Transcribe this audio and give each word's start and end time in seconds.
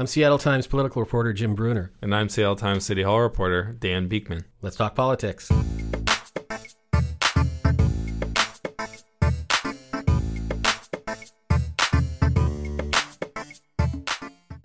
I'm 0.00 0.06
Seattle 0.06 0.38
Times 0.38 0.66
political 0.66 1.02
reporter 1.02 1.34
Jim 1.34 1.54
Brunner. 1.54 1.92
And 2.00 2.14
I'm 2.14 2.30
Seattle 2.30 2.56
Times 2.56 2.86
City 2.86 3.02
Hall 3.02 3.20
reporter 3.20 3.76
Dan 3.78 4.08
Beekman. 4.08 4.46
Let's 4.62 4.74
talk 4.74 4.94
politics. 4.94 5.50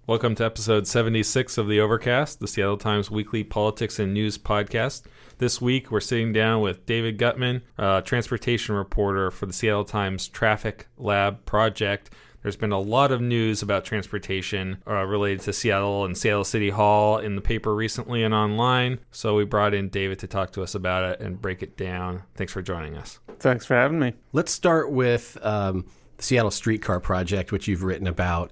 Welcome 0.07 0.35
to 0.35 0.45
episode 0.45 0.87
76 0.87 1.57
of 1.57 1.67
The 1.67 1.81
Overcast, 1.81 2.39
the 2.39 2.47
Seattle 2.47 2.77
Times 2.77 3.11
weekly 3.11 3.43
politics 3.43 3.99
and 3.99 4.13
news 4.13 4.37
podcast. 4.37 5.03
This 5.39 5.59
week, 5.59 5.91
we're 5.91 5.99
sitting 5.99 6.31
down 6.31 6.61
with 6.61 6.85
David 6.85 7.17
Gutman, 7.17 7.61
a 7.77 8.01
transportation 8.01 8.73
reporter 8.73 9.31
for 9.31 9.47
the 9.47 9.51
Seattle 9.51 9.83
Times 9.83 10.29
Traffic 10.29 10.87
Lab 10.97 11.43
Project. 11.45 12.09
There's 12.45 12.55
been 12.55 12.71
a 12.71 12.79
lot 12.79 13.11
of 13.11 13.21
news 13.21 13.63
about 13.63 13.85
transportation 13.85 14.77
uh, 14.85 15.03
related 15.03 15.39
to 15.45 15.51
Seattle 15.51 16.05
and 16.05 16.15
Seattle 16.15 16.43
City 16.43 16.69
Hall 16.69 17.17
in 17.17 17.35
the 17.35 17.41
paper 17.41 17.73
recently 17.73 18.21
and 18.21 18.35
online. 18.35 18.99
So 19.09 19.33
we 19.33 19.45
brought 19.45 19.73
in 19.73 19.89
David 19.89 20.19
to 20.19 20.27
talk 20.27 20.51
to 20.51 20.61
us 20.61 20.75
about 20.75 21.09
it 21.09 21.21
and 21.21 21.41
break 21.41 21.63
it 21.63 21.75
down. 21.75 22.21
Thanks 22.35 22.53
for 22.53 22.61
joining 22.61 22.97
us. 22.97 23.17
Thanks 23.39 23.65
for 23.65 23.73
having 23.73 23.97
me. 23.97 24.13
Let's 24.31 24.51
start 24.51 24.91
with 24.91 25.39
um, 25.41 25.87
the 26.17 26.23
Seattle 26.23 26.51
Streetcar 26.51 26.99
Project, 26.99 27.51
which 27.51 27.67
you've 27.67 27.81
written 27.81 28.05
about 28.05 28.51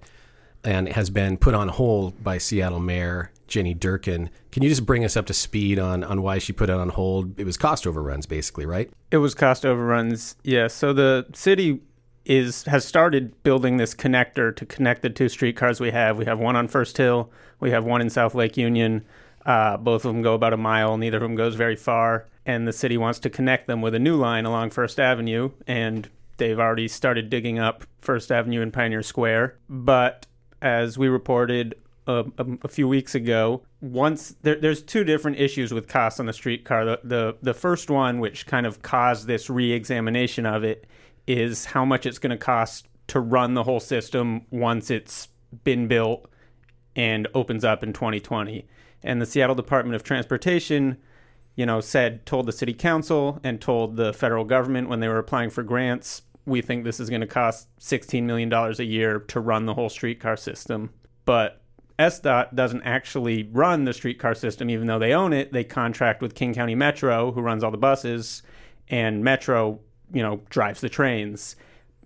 and 0.64 0.90
has 0.90 1.12
been 1.12 1.38
put 1.38 1.54
on 1.54 1.68
hold 1.68 2.24
by 2.24 2.40
Seattle 2.40 2.80
Mayor 2.80 3.32
Jenny 3.48 3.76
Durkan. 3.76 4.30
Can 4.52 4.64
you 4.64 4.70
just 4.70 4.88
bring 4.88 5.06
us 5.06 5.16
up 5.16 5.28
to 5.28 5.36
speed 5.36 5.78
on, 5.78 6.04
on 6.04 6.24
why 6.24 6.40
she 6.40 6.52
put 6.52 6.72
it 6.72 6.76
on 6.76 6.90
hold? 6.90 7.40
It 7.40 7.46
was 7.46 7.58
cost 7.58 7.86
overruns, 7.86 8.26
basically, 8.26 8.66
right? 8.66 8.90
It 9.12 9.18
was 9.18 9.36
cost 9.36 9.68
overruns, 9.68 10.36
yeah. 10.44 10.66
So 10.66 10.94
the 10.94 11.28
city 11.36 11.82
is 12.26 12.64
has 12.64 12.86
started 12.86 13.42
building 13.44 13.78
this 13.78 13.94
connector 13.94 14.56
to 14.56 14.66
connect 14.66 15.02
the 15.02 15.10
two 15.10 15.30
streetcars 15.30 15.80
we 15.80 15.92
have. 15.92 16.18
We 16.18 16.26
have 16.26 16.40
one 16.40 16.56
on 16.56 16.68
First 16.68 16.98
Hill, 16.98 17.32
we 17.60 17.72
have 17.72 17.84
one 17.84 18.02
in 18.02 18.10
South 18.10 18.36
Lake 18.36 18.58
Union. 18.58 19.06
Uh, 19.46 19.76
both 19.76 20.06
of 20.06 20.14
them 20.14 20.22
go 20.22 20.36
about 20.36 20.54
a 20.54 20.58
mile. 20.58 20.98
Neither 20.98 21.18
of 21.18 21.24
them 21.24 21.36
goes 21.36 21.56
very 21.56 21.76
far, 21.76 22.28
and 22.46 22.66
the 22.66 22.72
city 22.72 22.98
wants 22.98 23.20
to 23.20 23.30
connect 23.30 23.68
them 23.68 23.82
with 23.82 23.94
a 23.94 24.00
new 24.00 24.16
line 24.16 24.46
along 24.46 24.70
First 24.70 25.02
Avenue. 25.02 25.52
And 25.68 26.10
they've 26.38 26.60
already 26.60 26.88
started 26.88 27.30
digging 27.30 27.60
up 27.60 27.84
First 28.00 28.32
Avenue 28.32 28.62
and 28.62 28.72
Pioneer 28.72 29.04
Square, 29.04 29.58
but 29.68 30.26
as 30.62 30.98
we 30.98 31.10
reported 31.10 31.76
a, 32.08 32.26
a, 32.38 32.46
a 32.64 32.68
few 32.68 32.88
weeks 32.88 33.16
ago, 33.16 33.64
once 33.82 34.36
there, 34.42 34.56
there's 34.56 34.82
two 34.82 35.04
different 35.04 35.40
issues 35.40 35.74
with 35.74 35.88
costs 35.88 36.20
on 36.20 36.26
the 36.26 36.34
streetcar. 36.34 36.86
The, 36.86 37.00
the 37.04 37.38
the 37.42 37.54
first 37.54 37.90
one, 37.90 38.20
which 38.20 38.46
kind 38.46 38.66
of 38.66 38.82
caused 38.82 39.28
this 39.28 39.50
re-examination 39.50 40.46
of 40.46 40.64
it, 40.64 40.86
is 41.28 41.66
how 41.66 41.86
much 41.86 42.06
it's 42.06 42.20
going 42.20 42.32
to 42.32 42.38
cost 42.38 42.88
to 43.08 43.20
run 43.20 43.54
the 43.54 43.64
whole 43.64 43.80
system 43.80 44.46
once 44.50 44.90
it's 44.90 45.28
been 45.64 45.88
built 45.88 46.30
and 46.96 47.28
opens 47.34 47.64
up 47.64 47.84
in 47.84 47.94
2020. 47.94 48.68
And 49.04 49.22
the 49.22 49.26
Seattle 49.26 49.56
Department 49.56 49.96
of 49.96 50.04
Transportation, 50.04 50.98
you 51.56 51.66
know, 51.66 51.82
said 51.82 52.26
told 52.26 52.46
the 52.46 52.52
city 52.52 52.74
council 52.74 53.40
and 53.44 53.60
told 53.60 53.96
the 53.96 54.14
federal 54.14 54.46
government 54.46 54.90
when 54.90 55.00
they 55.00 55.08
were 55.08 55.20
applying 55.20 55.50
for 55.50 55.64
grants 55.64 56.24
we 56.46 56.62
think 56.62 56.84
this 56.84 57.00
is 57.00 57.10
going 57.10 57.22
to 57.22 57.28
cost 57.28 57.68
$16 57.80 58.24
million 58.24 58.52
a 58.52 58.84
year 58.84 59.20
to 59.20 59.40
run 59.40 59.66
the 59.66 59.74
whole 59.74 59.90
streetcar 59.90 60.36
system. 60.36 60.92
But 61.26 61.62
SDOT 62.00 62.56
doesn't 62.56 62.84
actually 62.84 63.44
run 63.52 63.86
the 63.86 63.94
streetcar 63.94 64.36
system, 64.36 64.70
even 64.70 64.88
though 64.88 65.00
they 65.00 65.14
own 65.14 65.32
it. 65.32 65.54
They 65.54 65.64
contract 65.64 66.22
with 66.22 66.36
King 66.36 66.54
County 66.54 66.76
Metro, 66.76 67.32
who 67.32 67.42
runs 67.42 67.64
all 67.64 67.72
the 67.72 67.78
buses, 67.78 68.44
and 68.90 69.24
Metro, 69.24 69.80
you 70.12 70.22
know, 70.22 70.42
drives 70.50 70.82
the 70.82 70.90
trains. 70.90 71.56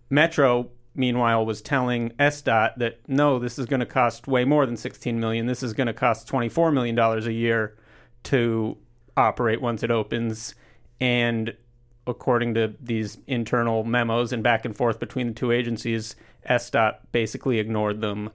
Metro, 0.09 0.69
meanwhile, 0.95 1.45
was 1.45 1.61
telling 1.61 2.09
SDOT 2.11 2.77
that 2.77 2.99
no, 3.07 3.39
this 3.39 3.57
is 3.57 3.65
going 3.65 3.79
to 3.79 3.85
cost 3.85 4.27
way 4.27 4.45
more 4.45 4.65
than 4.65 4.77
16 4.77 5.19
million. 5.19 5.45
This 5.45 5.63
is 5.63 5.73
going 5.73 5.87
to 5.87 5.93
cost 5.93 6.27
24 6.27 6.71
million 6.71 6.95
dollars 6.95 7.27
a 7.27 7.33
year 7.33 7.77
to 8.23 8.77
operate 9.15 9.61
once 9.61 9.83
it 9.83 9.91
opens, 9.91 10.55
and 10.99 11.55
according 12.05 12.53
to 12.53 12.73
these 12.79 13.17
internal 13.27 13.83
memos 13.83 14.31
and 14.31 14.41
back 14.41 14.65
and 14.65 14.75
forth 14.75 14.99
between 14.99 15.27
the 15.27 15.33
two 15.33 15.51
agencies, 15.51 16.15
SDOT 16.49 16.97
basically 17.11 17.59
ignored 17.59 18.01
them 18.01 18.31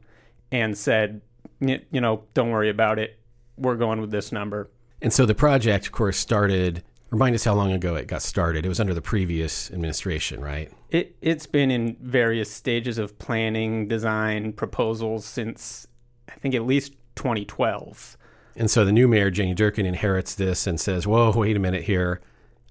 and 0.51 0.77
said, 0.77 1.23
you 1.61 1.81
know, 1.93 2.25
don't 2.35 2.51
worry 2.51 2.69
about 2.69 2.99
it. 2.99 3.19
We're 3.57 3.77
going 3.77 4.01
with 4.01 4.11
this 4.11 4.33
number. 4.33 4.71
And 5.01 5.13
so 5.13 5.27
the 5.27 5.35
project, 5.35 5.87
of 5.87 5.93
course, 5.93 6.19
started. 6.19 6.83
Remind 7.13 7.37
us 7.37 7.45
how 7.45 7.55
long 7.55 7.71
ago 7.71 7.95
it 7.95 8.09
got 8.09 8.23
started. 8.23 8.67
It 8.67 8.69
was 8.69 8.81
under 8.81 8.95
the 8.95 9.03
previous 9.03 9.71
administration, 9.71 10.41
right? 10.41 10.73
It 10.91 11.15
it's 11.21 11.47
been 11.47 11.71
in 11.71 11.97
various 12.01 12.51
stages 12.51 12.99
of 12.99 13.19
planning, 13.19 13.87
design, 13.87 14.53
proposals 14.55 15.25
since 15.25 15.87
I 16.29 16.33
think 16.41 16.57
at 16.57 16.67
least 16.67 16.95
2012. 17.15 18.17
And 18.57 18.71
so 18.71 18.85
the 18.85 18.93
new 18.93 19.07
mayor, 19.07 19.31
Jenny 19.31 19.55
Durkan, 19.55 19.85
inherits 19.85 20.35
this 20.35 20.67
and 20.67 20.81
says, 20.81 21.07
"Whoa, 21.07 21.31
wait 21.31 21.55
a 21.55 21.61
minute 21.61 21.85
here 21.85 22.21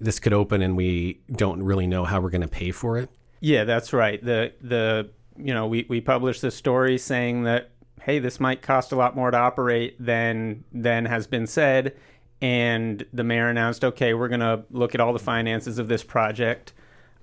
this 0.01 0.19
could 0.19 0.33
open 0.33 0.61
and 0.61 0.75
we 0.75 1.21
don't 1.31 1.63
really 1.63 1.87
know 1.87 2.03
how 2.03 2.19
we're 2.19 2.31
going 2.31 2.41
to 2.41 2.47
pay 2.47 2.71
for 2.71 2.97
it? 2.97 3.09
Yeah, 3.39 3.63
that's 3.63 3.93
right. 3.93 4.23
The 4.23 4.51
the 4.61 5.09
you 5.37 5.53
know 5.53 5.67
we 5.67 5.85
we 5.87 6.01
published 6.01 6.41
this 6.41 6.55
story 6.55 6.97
saying 6.97 7.43
that 7.43 7.69
hey, 8.01 8.17
this 8.17 8.39
might 8.39 8.63
cost 8.63 8.91
a 8.91 8.95
lot 8.95 9.15
more 9.15 9.31
to 9.31 9.37
operate 9.37 9.95
than 10.03 10.63
than 10.73 11.05
has 11.05 11.27
been 11.27 11.47
said, 11.47 11.95
and 12.41 13.05
the 13.13 13.23
mayor 13.23 13.49
announced, 13.49 13.83
okay, 13.83 14.13
we're 14.13 14.27
going 14.27 14.39
to 14.41 14.63
look 14.71 14.95
at 14.95 15.01
all 15.01 15.13
the 15.13 15.19
finances 15.19 15.77
of 15.77 15.87
this 15.87 16.03
project. 16.03 16.73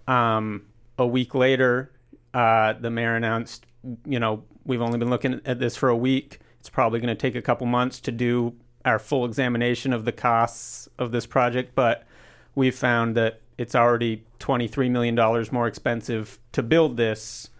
Um, 0.06 0.66
a 0.96 1.06
week 1.06 1.34
later, 1.34 1.92
uh, 2.34 2.74
the 2.74 2.90
mayor 2.90 3.16
announced, 3.16 3.66
you 4.04 4.20
know, 4.20 4.44
we've 4.64 4.82
only 4.82 4.98
been 4.98 5.10
looking 5.10 5.40
at 5.44 5.58
this 5.58 5.76
for 5.76 5.88
a 5.88 5.96
week. 5.96 6.40
It's 6.60 6.68
probably 6.68 7.00
going 7.00 7.08
to 7.08 7.20
take 7.20 7.34
a 7.34 7.42
couple 7.42 7.66
months 7.66 8.00
to 8.00 8.12
do 8.12 8.54
our 8.84 8.98
full 8.98 9.24
examination 9.24 9.92
of 9.92 10.04
the 10.04 10.12
costs 10.12 10.88
of 10.98 11.10
this 11.10 11.26
project, 11.26 11.74
but 11.74 12.04
we've 12.54 12.74
found 12.74 13.16
that 13.16 13.40
it's 13.58 13.74
already 13.74 14.24
$23 14.38 14.90
million 14.90 15.14
more 15.52 15.66
expensive 15.66 16.38
to 16.52 16.62
build 16.62 16.96
this 16.96 17.50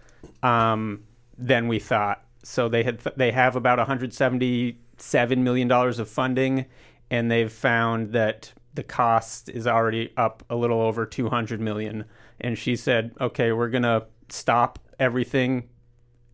um, 0.43 1.05
than 1.37 1.69
we 1.69 1.79
thought. 1.79 2.25
So 2.45 2.69
they 2.69 2.85
had 2.85 3.01
th- 3.01 3.17
they 3.17 3.33
have 3.33 3.57
about 3.57 3.79
177 3.79 5.45
million 5.45 5.69
dollars 5.69 5.99
of 5.99 6.09
funding, 6.09 6.67
and 7.11 7.31
they've 7.31 7.53
found 7.53 8.13
that 8.13 8.53
the 8.75 8.83
cost 8.83 9.49
is 9.49 9.67
already 9.67 10.13
up 10.17 10.43
a 10.49 10.57
little 10.57 10.81
over 10.81 11.05
200 11.05 11.61
million. 11.61 12.05
And 12.41 12.57
she 12.57 12.77
said, 12.77 13.13
"Okay, 13.21 13.53
we're 13.53 13.71
gonna 13.71 14.05
stop 14.29 14.79
everything 14.99 15.69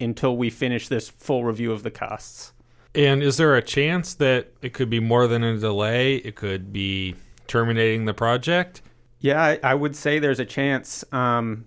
until 0.00 0.36
we 0.36 0.50
finish 0.50 0.88
this 0.88 1.08
full 1.08 1.44
review 1.44 1.72
of 1.72 1.82
the 1.82 1.90
costs." 1.90 2.52
And 2.94 3.22
is 3.22 3.38
there 3.38 3.56
a 3.56 3.62
chance 3.62 4.14
that 4.14 4.52
it 4.62 4.72
could 4.72 4.90
be 4.90 5.00
more 5.00 5.26
than 5.26 5.42
a 5.42 5.58
delay? 5.58 6.16
It 6.16 6.36
could 6.36 6.72
be 6.72 7.16
terminating 7.46 8.04
the 8.04 8.14
project? 8.14 8.82
Yeah, 9.20 9.42
I, 9.42 9.58
I 9.62 9.74
would 9.74 9.96
say 9.96 10.18
there's 10.18 10.40
a 10.40 10.44
chance. 10.44 11.04
Um, 11.12 11.64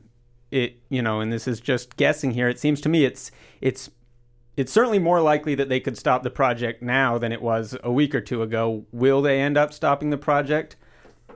it 0.51 0.79
you 0.89 1.01
know, 1.01 1.19
and 1.19 1.31
this 1.33 1.47
is 1.47 1.59
just 1.59 1.97
guessing 1.97 2.31
here. 2.31 2.47
It 2.47 2.59
seems 2.59 2.81
to 2.81 2.89
me 2.89 3.03
it's 3.03 3.31
it's 3.61 3.89
it's 4.57 4.71
certainly 4.71 4.99
more 4.99 5.21
likely 5.21 5.55
that 5.55 5.69
they 5.69 5.79
could 5.79 5.97
stop 5.97 6.23
the 6.23 6.31
project 6.31 6.81
now 6.81 7.17
than 7.17 7.31
it 7.31 7.41
was 7.41 7.77
a 7.83 7.91
week 7.91 8.13
or 8.13 8.21
two 8.21 8.41
ago. 8.41 8.85
Will 8.91 9.21
they 9.21 9.39
end 9.39 9.55
up 9.55 9.71
stopping 9.71 10.09
the 10.09 10.17
project? 10.17 10.75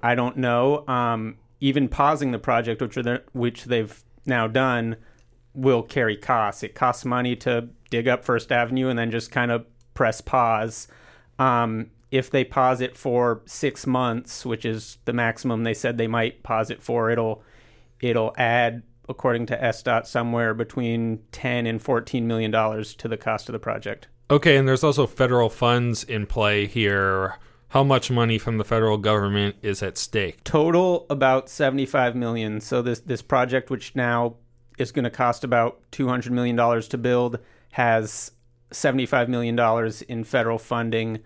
I 0.03 0.15
don't 0.15 0.37
know. 0.37 0.85
Um, 0.87 1.37
even 1.59 1.87
pausing 1.87 2.31
the 2.31 2.39
project, 2.39 2.81
which 2.81 2.97
are 2.97 3.23
which 3.33 3.65
they've 3.65 4.03
now 4.25 4.47
done, 4.47 4.97
will 5.53 5.83
carry 5.83 6.17
costs. 6.17 6.63
It 6.63 6.73
costs 6.73 7.05
money 7.05 7.35
to 7.37 7.69
dig 7.91 8.07
up 8.07 8.25
First 8.25 8.51
Avenue 8.51 8.89
and 8.89 8.97
then 8.97 9.11
just 9.11 9.31
kind 9.31 9.51
of 9.51 9.65
press 9.93 10.19
pause. 10.19 10.87
Um, 11.37 11.91
if 12.09 12.29
they 12.29 12.43
pause 12.43 12.81
it 12.81 12.97
for 12.97 13.41
six 13.45 13.85
months, 13.85 14.45
which 14.45 14.65
is 14.65 14.97
the 15.05 15.13
maximum 15.13 15.63
they 15.63 15.73
said 15.73 15.97
they 15.97 16.07
might 16.07 16.43
pause 16.43 16.71
it 16.71 16.81
for, 16.81 17.11
it'll 17.11 17.43
it'll 17.99 18.33
add, 18.37 18.81
according 19.11 19.45
to 19.47 19.57
SDOT, 19.57 20.07
somewhere 20.07 20.55
between 20.55 21.19
ten 21.31 21.67
and 21.67 21.81
fourteen 21.81 22.27
million 22.27 22.49
dollars 22.49 22.95
to 22.95 23.07
the 23.07 23.17
cost 23.17 23.47
of 23.47 23.53
the 23.53 23.59
project. 23.59 24.07
Okay, 24.31 24.57
and 24.57 24.67
there's 24.67 24.83
also 24.83 25.05
federal 25.05 25.49
funds 25.49 26.03
in 26.03 26.25
play 26.25 26.65
here. 26.65 27.35
How 27.69 27.83
much 27.83 28.09
money 28.09 28.37
from 28.37 28.57
the 28.57 28.63
federal 28.65 28.97
government 28.97 29.55
is 29.61 29.83
at 29.83 29.97
stake? 29.97 30.43
Total 30.43 31.05
about 31.09 31.49
75 31.49 32.15
million. 32.15 32.59
So 32.59 32.81
this 32.81 32.99
this 33.01 33.21
project 33.21 33.69
which 33.69 33.95
now 33.95 34.35
is 34.77 34.91
going 34.91 35.03
to 35.03 35.09
cost 35.09 35.43
about 35.43 35.79
200 35.91 36.33
million 36.33 36.55
dollars 36.55 36.87
to 36.89 36.97
build 36.97 37.39
has 37.71 38.31
75 38.71 39.29
million 39.29 39.55
dollars 39.55 40.01
in 40.01 40.23
federal 40.23 40.57
funding. 40.57 41.19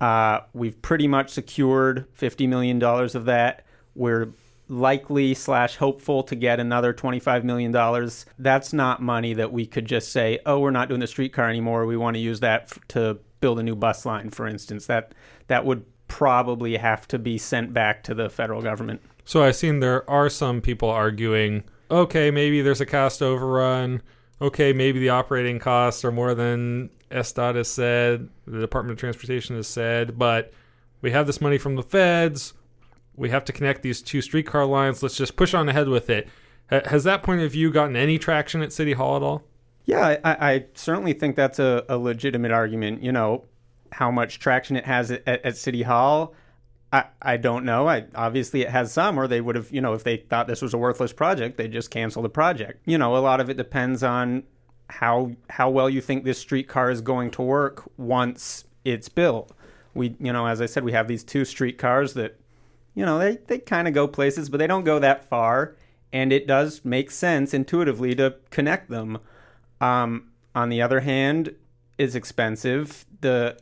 Uh, 0.00 0.40
we've 0.52 0.80
pretty 0.82 1.06
much 1.06 1.30
secured 1.30 2.12
$50 2.18 2.48
million 2.48 2.82
of 2.82 3.24
that. 3.26 3.64
We're 3.94 4.32
likely 4.72 5.34
slash 5.34 5.76
hopeful 5.76 6.22
to 6.22 6.34
get 6.34 6.58
another 6.58 6.94
$25 6.94 7.44
million. 7.44 8.10
That's 8.38 8.72
not 8.72 9.02
money 9.02 9.34
that 9.34 9.52
we 9.52 9.66
could 9.66 9.84
just 9.84 10.10
say, 10.10 10.38
oh, 10.46 10.60
we're 10.60 10.70
not 10.70 10.88
doing 10.88 11.00
the 11.00 11.06
streetcar 11.06 11.48
anymore. 11.48 11.84
We 11.84 11.98
want 11.98 12.14
to 12.14 12.20
use 12.20 12.40
that 12.40 12.62
f- 12.62 12.78
to 12.88 13.18
build 13.40 13.58
a 13.58 13.62
new 13.62 13.76
bus 13.76 14.06
line, 14.06 14.30
for 14.30 14.46
instance. 14.48 14.86
That, 14.86 15.14
that 15.48 15.66
would 15.66 15.84
probably 16.08 16.76
have 16.78 17.06
to 17.08 17.18
be 17.18 17.36
sent 17.36 17.74
back 17.74 18.02
to 18.04 18.14
the 18.14 18.30
federal 18.30 18.62
government. 18.62 19.02
So 19.26 19.42
I've 19.42 19.56
seen 19.56 19.80
there 19.80 20.08
are 20.08 20.30
some 20.30 20.62
people 20.62 20.88
arguing, 20.88 21.64
okay, 21.90 22.30
maybe 22.30 22.62
there's 22.62 22.80
a 22.80 22.86
cost 22.86 23.22
overrun. 23.22 24.00
Okay, 24.40 24.72
maybe 24.72 24.98
the 24.98 25.10
operating 25.10 25.58
costs 25.58 26.02
are 26.02 26.10
more 26.10 26.34
than 26.34 26.88
SDOT 27.10 27.56
has 27.56 27.68
said, 27.68 28.28
the 28.46 28.58
Department 28.58 28.92
of 28.92 28.98
Transportation 28.98 29.54
has 29.54 29.68
said, 29.68 30.18
but 30.18 30.52
we 31.02 31.10
have 31.10 31.26
this 31.26 31.42
money 31.42 31.58
from 31.58 31.76
the 31.76 31.82
feds. 31.82 32.54
We 33.16 33.30
have 33.30 33.44
to 33.46 33.52
connect 33.52 33.82
these 33.82 34.02
two 34.02 34.22
streetcar 34.22 34.66
lines. 34.66 35.02
Let's 35.02 35.16
just 35.16 35.36
push 35.36 35.54
on 35.54 35.68
ahead 35.68 35.88
with 35.88 36.08
it. 36.08 36.28
Has 36.70 37.04
that 37.04 37.22
point 37.22 37.42
of 37.42 37.52
view 37.52 37.70
gotten 37.70 37.96
any 37.96 38.18
traction 38.18 38.62
at 38.62 38.72
City 38.72 38.94
Hall 38.94 39.16
at 39.16 39.22
all? 39.22 39.44
Yeah, 39.84 40.16
I, 40.24 40.52
I 40.52 40.64
certainly 40.74 41.12
think 41.12 41.36
that's 41.36 41.58
a, 41.58 41.84
a, 41.88 41.98
legitimate 41.98 42.52
argument. 42.52 43.02
You 43.02 43.12
know, 43.12 43.44
how 43.90 44.10
much 44.10 44.38
traction 44.38 44.76
it 44.76 44.86
has 44.86 45.10
at, 45.10 45.26
at 45.26 45.56
City 45.56 45.82
Hall, 45.82 46.34
I, 46.92 47.04
I 47.20 47.36
don't 47.36 47.64
know. 47.64 47.88
I, 47.88 48.04
obviously, 48.14 48.62
it 48.62 48.70
has 48.70 48.92
some, 48.92 49.18
or 49.18 49.26
they 49.26 49.40
would 49.40 49.56
have, 49.56 49.72
you 49.72 49.80
know, 49.80 49.92
if 49.92 50.04
they 50.04 50.18
thought 50.18 50.46
this 50.46 50.62
was 50.62 50.72
a 50.72 50.78
worthless 50.78 51.12
project, 51.12 51.56
they 51.56 51.68
just 51.68 51.90
cancel 51.90 52.22
the 52.22 52.28
project. 52.28 52.82
You 52.86 52.96
know, 52.96 53.16
a 53.16 53.18
lot 53.18 53.40
of 53.40 53.50
it 53.50 53.56
depends 53.56 54.02
on 54.02 54.44
how 54.88 55.32
how 55.48 55.70
well 55.70 55.88
you 55.88 56.02
think 56.02 56.24
this 56.24 56.38
streetcar 56.38 56.90
is 56.90 57.00
going 57.00 57.30
to 57.32 57.42
work 57.42 57.82
once 57.96 58.64
it's 58.84 59.08
built. 59.08 59.52
We, 59.94 60.16
you 60.20 60.32
know, 60.32 60.46
as 60.46 60.60
I 60.60 60.66
said, 60.66 60.84
we 60.84 60.92
have 60.92 61.08
these 61.08 61.24
two 61.24 61.44
streetcars 61.44 62.14
that, 62.14 62.38
you 62.94 63.04
know, 63.06 63.18
they 63.18 63.38
they 63.46 63.58
kind 63.58 63.88
of 63.88 63.94
go 63.94 64.06
places, 64.06 64.48
but 64.48 64.58
they 64.58 64.66
don't 64.66 64.84
go 64.84 64.98
that 64.98 65.28
far, 65.28 65.76
and 66.12 66.32
it 66.32 66.46
does 66.46 66.84
make 66.84 67.10
sense 67.10 67.54
intuitively 67.54 68.14
to 68.16 68.36
connect 68.50 68.90
them. 68.90 69.18
Um, 69.80 70.28
on 70.54 70.68
the 70.68 70.82
other 70.82 71.00
hand, 71.00 71.54
is 71.98 72.14
expensive 72.14 73.06
the 73.20 73.56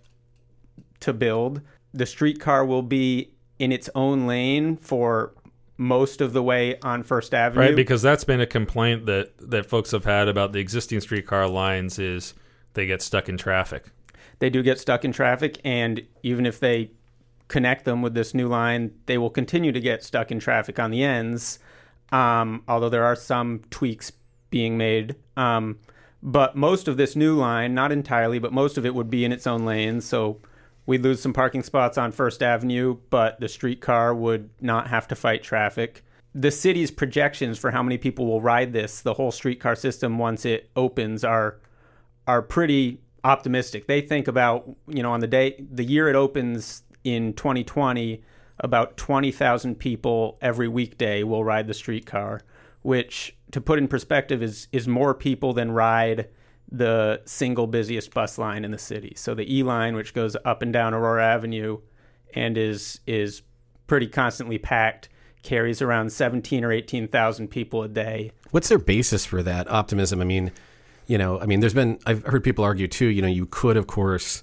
to 1.00 1.12
build. 1.12 1.60
The 1.92 2.06
streetcar 2.06 2.64
will 2.64 2.82
be 2.82 3.34
in 3.58 3.72
its 3.72 3.88
own 3.94 4.26
lane 4.26 4.76
for 4.76 5.34
most 5.76 6.20
of 6.20 6.32
the 6.32 6.42
way 6.42 6.78
on 6.80 7.02
First 7.02 7.32
Avenue. 7.32 7.66
Right, 7.66 7.76
because 7.76 8.02
that's 8.02 8.24
been 8.24 8.40
a 8.40 8.46
complaint 8.46 9.06
that 9.06 9.32
that 9.38 9.66
folks 9.66 9.90
have 9.92 10.04
had 10.04 10.28
about 10.28 10.52
the 10.52 10.58
existing 10.58 11.00
streetcar 11.00 11.48
lines 11.48 11.98
is 11.98 12.34
they 12.74 12.86
get 12.86 13.02
stuck 13.02 13.28
in 13.28 13.36
traffic. 13.36 13.86
They 14.38 14.50
do 14.50 14.62
get 14.62 14.78
stuck 14.78 15.04
in 15.04 15.12
traffic 15.12 15.60
and 15.64 16.02
even 16.22 16.46
if 16.46 16.60
they 16.60 16.90
connect 17.50 17.84
them 17.84 18.00
with 18.00 18.14
this 18.14 18.32
new 18.32 18.48
line, 18.48 18.92
they 19.06 19.18
will 19.18 19.28
continue 19.28 19.72
to 19.72 19.80
get 19.80 20.02
stuck 20.02 20.30
in 20.30 20.38
traffic 20.38 20.78
on 20.78 20.90
the 20.90 21.02
ends. 21.02 21.58
Um, 22.12 22.62
although 22.66 22.88
there 22.88 23.04
are 23.04 23.16
some 23.16 23.60
tweaks 23.70 24.12
being 24.50 24.78
made. 24.78 25.16
Um, 25.36 25.78
but 26.22 26.56
most 26.56 26.88
of 26.88 26.96
this 26.96 27.14
new 27.14 27.36
line, 27.36 27.74
not 27.74 27.92
entirely, 27.92 28.38
but 28.38 28.52
most 28.52 28.78
of 28.78 28.84
it 28.84 28.94
would 28.94 29.10
be 29.10 29.24
in 29.24 29.32
its 29.32 29.46
own 29.46 29.64
lanes. 29.64 30.04
So 30.04 30.40
we'd 30.86 31.02
lose 31.02 31.20
some 31.22 31.32
parking 31.32 31.62
spots 31.62 31.98
on 31.98 32.12
First 32.12 32.42
Avenue, 32.42 32.98
but 33.10 33.40
the 33.40 33.48
streetcar 33.48 34.14
would 34.14 34.50
not 34.60 34.88
have 34.88 35.08
to 35.08 35.14
fight 35.14 35.42
traffic. 35.42 36.04
The 36.34 36.50
city's 36.50 36.90
projections 36.90 37.58
for 37.58 37.70
how 37.70 37.82
many 37.82 37.98
people 37.98 38.26
will 38.26 38.40
ride 38.40 38.72
this, 38.72 39.00
the 39.00 39.14
whole 39.14 39.32
streetcar 39.32 39.74
system 39.74 40.18
once 40.18 40.44
it 40.44 40.70
opens, 40.76 41.24
are 41.24 41.58
are 42.26 42.42
pretty 42.42 43.00
optimistic. 43.24 43.86
They 43.86 44.00
think 44.00 44.28
about, 44.28 44.68
you 44.86 45.02
know, 45.02 45.12
on 45.12 45.20
the 45.20 45.26
day 45.26 45.64
the 45.72 45.84
year 45.84 46.08
it 46.08 46.14
opens 46.14 46.82
in 47.04 47.32
2020, 47.34 48.22
about 48.58 48.96
20,000 48.96 49.76
people 49.76 50.38
every 50.40 50.68
weekday 50.68 51.22
will 51.22 51.44
ride 51.44 51.66
the 51.66 51.74
streetcar, 51.74 52.42
which 52.82 53.36
to 53.52 53.60
put 53.60 53.78
in 53.78 53.88
perspective 53.88 54.42
is 54.42 54.68
is 54.72 54.86
more 54.86 55.14
people 55.14 55.52
than 55.52 55.72
ride 55.72 56.28
the 56.70 57.20
single 57.24 57.66
busiest 57.66 58.14
bus 58.14 58.38
line 58.38 58.64
in 58.64 58.70
the 58.70 58.78
city. 58.78 59.12
So 59.16 59.34
the 59.34 59.52
E 59.52 59.62
line, 59.62 59.96
which 59.96 60.14
goes 60.14 60.36
up 60.44 60.62
and 60.62 60.72
down 60.72 60.94
Aurora 60.94 61.24
Avenue, 61.24 61.78
and 62.34 62.56
is 62.56 63.00
is 63.06 63.42
pretty 63.86 64.06
constantly 64.06 64.58
packed, 64.58 65.08
carries 65.42 65.82
around 65.82 66.12
seventeen 66.12 66.64
or 66.64 66.72
eighteen 66.72 67.08
thousand 67.08 67.48
people 67.48 67.82
a 67.82 67.88
day. 67.88 68.30
What's 68.50 68.68
their 68.68 68.78
basis 68.78 69.24
for 69.24 69.42
that 69.42 69.70
optimism? 69.70 70.20
I 70.20 70.24
mean, 70.24 70.52
you 71.06 71.18
know, 71.18 71.40
I 71.40 71.46
mean, 71.46 71.60
there's 71.60 71.74
been 71.74 71.98
I've 72.06 72.24
heard 72.24 72.44
people 72.44 72.64
argue 72.64 72.86
too. 72.86 73.06
You 73.06 73.22
know, 73.22 73.28
you 73.28 73.46
could 73.46 73.76
of 73.76 73.86
course 73.86 74.42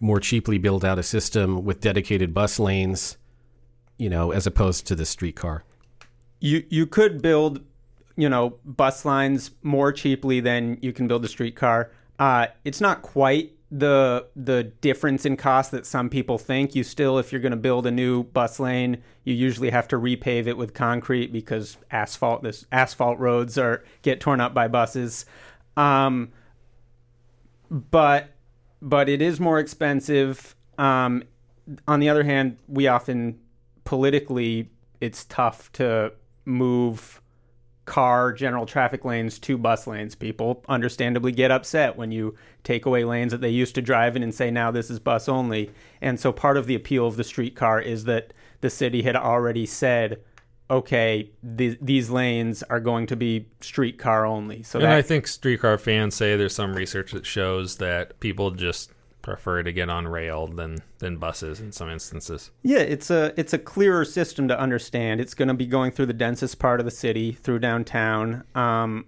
more 0.00 0.20
cheaply 0.20 0.58
build 0.58 0.84
out 0.84 0.98
a 0.98 1.02
system 1.02 1.64
with 1.64 1.80
dedicated 1.80 2.34
bus 2.34 2.58
lanes, 2.58 3.16
you 3.98 4.10
know, 4.10 4.30
as 4.30 4.46
opposed 4.46 4.86
to 4.86 4.94
the 4.94 5.06
streetcar. 5.06 5.64
You 6.40 6.64
you 6.68 6.86
could 6.86 7.22
build 7.22 7.64
you 8.16 8.28
know 8.28 8.58
bus 8.64 9.04
lines 9.04 9.50
more 9.62 9.92
cheaply 9.92 10.40
than 10.40 10.78
you 10.82 10.92
can 10.92 11.08
build 11.08 11.24
a 11.24 11.28
streetcar. 11.28 11.90
Uh, 12.18 12.46
it's 12.64 12.80
not 12.80 13.02
quite 13.02 13.52
the 13.70 14.26
the 14.36 14.64
difference 14.64 15.26
in 15.26 15.36
cost 15.36 15.70
that 15.72 15.86
some 15.86 16.08
people 16.08 16.38
think. 16.38 16.74
You 16.74 16.84
still, 16.84 17.18
if 17.18 17.32
you're 17.32 17.40
going 17.40 17.50
to 17.50 17.56
build 17.56 17.86
a 17.86 17.90
new 17.90 18.24
bus 18.24 18.60
lane, 18.60 19.02
you 19.24 19.34
usually 19.34 19.70
have 19.70 19.88
to 19.88 19.96
repave 19.96 20.46
it 20.46 20.56
with 20.56 20.74
concrete 20.74 21.32
because 21.32 21.76
asphalt 21.90 22.42
this 22.42 22.64
asphalt 22.70 23.18
roads 23.18 23.58
are 23.58 23.84
get 24.02 24.20
torn 24.20 24.40
up 24.40 24.54
by 24.54 24.68
buses. 24.68 25.26
Um, 25.76 26.32
but 27.70 28.30
but 28.86 29.08
it 29.08 29.20
is 29.20 29.40
more 29.40 29.58
expensive. 29.58 30.54
Um, 30.78 31.24
on 31.88 31.98
the 31.98 32.08
other 32.08 32.22
hand, 32.22 32.56
we 32.68 32.86
often 32.86 33.40
politically 33.84 34.70
it's 35.00 35.24
tough 35.24 35.72
to 35.72 36.12
move 36.44 37.20
car 37.84 38.32
general 38.32 38.64
traffic 38.64 39.04
lanes 39.04 39.40
to 39.40 39.58
bus 39.58 39.88
lanes. 39.88 40.14
People 40.14 40.64
understandably 40.68 41.32
get 41.32 41.50
upset 41.50 41.96
when 41.96 42.12
you 42.12 42.36
take 42.62 42.86
away 42.86 43.04
lanes 43.04 43.32
that 43.32 43.40
they 43.40 43.50
used 43.50 43.74
to 43.74 43.82
drive 43.82 44.14
in 44.14 44.22
and 44.22 44.32
say 44.32 44.52
now 44.52 44.70
this 44.70 44.88
is 44.88 45.00
bus 45.00 45.28
only. 45.28 45.72
And 46.00 46.20
so 46.20 46.30
part 46.32 46.56
of 46.56 46.66
the 46.66 46.76
appeal 46.76 47.08
of 47.08 47.16
the 47.16 47.24
streetcar 47.24 47.80
is 47.80 48.04
that 48.04 48.32
the 48.60 48.70
city 48.70 49.02
had 49.02 49.16
already 49.16 49.66
said 49.66 50.20
okay, 50.70 51.30
th- 51.56 51.78
these 51.80 52.10
lanes 52.10 52.62
are 52.64 52.80
going 52.80 53.06
to 53.06 53.16
be 53.16 53.46
streetcar 53.60 54.26
only. 54.26 54.62
So 54.62 54.78
and 54.78 54.86
that, 54.86 54.96
I 54.96 55.02
think 55.02 55.26
streetcar 55.26 55.78
fans 55.78 56.14
say 56.14 56.36
there's 56.36 56.54
some 56.54 56.74
research 56.74 57.12
that 57.12 57.26
shows 57.26 57.76
that 57.76 58.18
people 58.20 58.50
just 58.50 58.90
prefer 59.22 59.60
to 59.60 59.72
get 59.72 59.90
on 59.90 60.06
rail 60.06 60.46
than 60.46 60.78
than 60.98 61.16
buses 61.16 61.60
in 61.60 61.72
some 61.72 61.90
instances. 61.90 62.52
Yeah, 62.62 62.78
it's 62.78 63.10
a 63.10 63.34
it's 63.38 63.52
a 63.52 63.58
clearer 63.58 64.04
system 64.04 64.46
to 64.48 64.58
understand. 64.58 65.20
It's 65.20 65.34
going 65.34 65.48
to 65.48 65.54
be 65.54 65.66
going 65.66 65.90
through 65.90 66.06
the 66.06 66.12
densest 66.12 66.58
part 66.58 66.80
of 66.80 66.86
the 66.86 66.92
city, 66.92 67.32
through 67.32 67.58
downtown. 67.58 68.44
Um, 68.54 69.06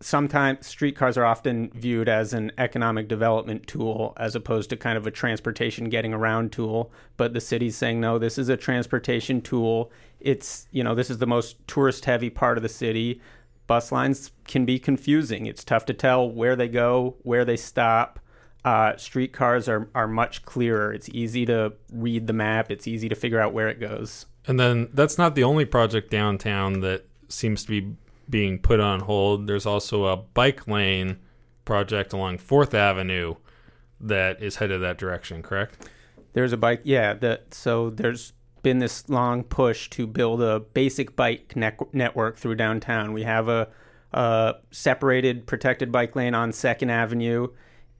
sometimes 0.00 0.66
streetcars 0.66 1.16
are 1.16 1.24
often 1.24 1.70
viewed 1.74 2.08
as 2.08 2.32
an 2.32 2.52
economic 2.58 3.08
development 3.08 3.66
tool 3.66 4.12
as 4.16 4.34
opposed 4.34 4.70
to 4.70 4.76
kind 4.76 4.96
of 4.96 5.06
a 5.06 5.10
transportation 5.10 5.88
getting 5.88 6.14
around 6.14 6.52
tool. 6.52 6.92
But 7.16 7.34
the 7.34 7.40
city's 7.40 7.76
saying 7.76 8.00
no, 8.00 8.18
this 8.18 8.38
is 8.38 8.48
a 8.48 8.56
transportation 8.56 9.40
tool. 9.40 9.90
It's 10.20 10.66
you 10.70 10.84
know 10.84 10.94
this 10.94 11.10
is 11.10 11.18
the 11.18 11.26
most 11.26 11.56
tourist 11.66 12.04
heavy 12.04 12.30
part 12.30 12.56
of 12.56 12.62
the 12.62 12.68
city. 12.68 13.20
Bus 13.66 13.92
lines 13.92 14.30
can 14.46 14.64
be 14.64 14.78
confusing. 14.78 15.46
It's 15.46 15.64
tough 15.64 15.84
to 15.86 15.94
tell 15.94 16.30
where 16.30 16.56
they 16.56 16.68
go, 16.68 17.16
where 17.22 17.44
they 17.44 17.56
stop 17.56 18.18
uh, 18.64 18.96
streetcars 18.96 19.68
are, 19.68 19.88
are 19.94 20.08
much 20.08 20.44
clearer. 20.44 20.92
It's 20.92 21.08
easy 21.10 21.46
to 21.46 21.72
read 21.92 22.26
the 22.26 22.32
map, 22.32 22.70
it's 22.70 22.86
easy 22.86 23.08
to 23.08 23.14
figure 23.14 23.40
out 23.40 23.52
where 23.52 23.68
it 23.68 23.80
goes. 23.80 24.26
And 24.46 24.58
then 24.58 24.88
that's 24.92 25.18
not 25.18 25.34
the 25.34 25.44
only 25.44 25.64
project 25.64 26.10
downtown 26.10 26.80
that 26.80 27.06
seems 27.28 27.64
to 27.64 27.68
be 27.68 27.96
being 28.28 28.58
put 28.58 28.80
on 28.80 29.00
hold. 29.00 29.46
There's 29.46 29.66
also 29.66 30.04
a 30.06 30.16
bike 30.16 30.66
lane 30.66 31.18
project 31.64 32.12
along 32.12 32.38
4th 32.38 32.74
Avenue 32.74 33.34
that 34.00 34.42
is 34.42 34.56
headed 34.56 34.80
that 34.82 34.98
direction, 34.98 35.42
correct? 35.42 35.88
There's 36.32 36.52
a 36.52 36.56
bike, 36.56 36.82
yeah. 36.84 37.14
That 37.14 37.52
so 37.54 37.90
there's 37.90 38.32
been 38.62 38.78
this 38.78 39.08
long 39.08 39.44
push 39.44 39.88
to 39.90 40.06
build 40.06 40.42
a 40.42 40.60
basic 40.60 41.16
bike 41.16 41.54
ne- 41.56 41.72
network 41.92 42.36
through 42.36 42.56
downtown. 42.56 43.12
We 43.12 43.22
have 43.22 43.48
a, 43.48 43.68
a 44.12 44.56
separated 44.70 45.46
protected 45.46 45.90
bike 45.90 46.14
lane 46.16 46.34
on 46.34 46.52
Second 46.52 46.90
Avenue 46.90 47.48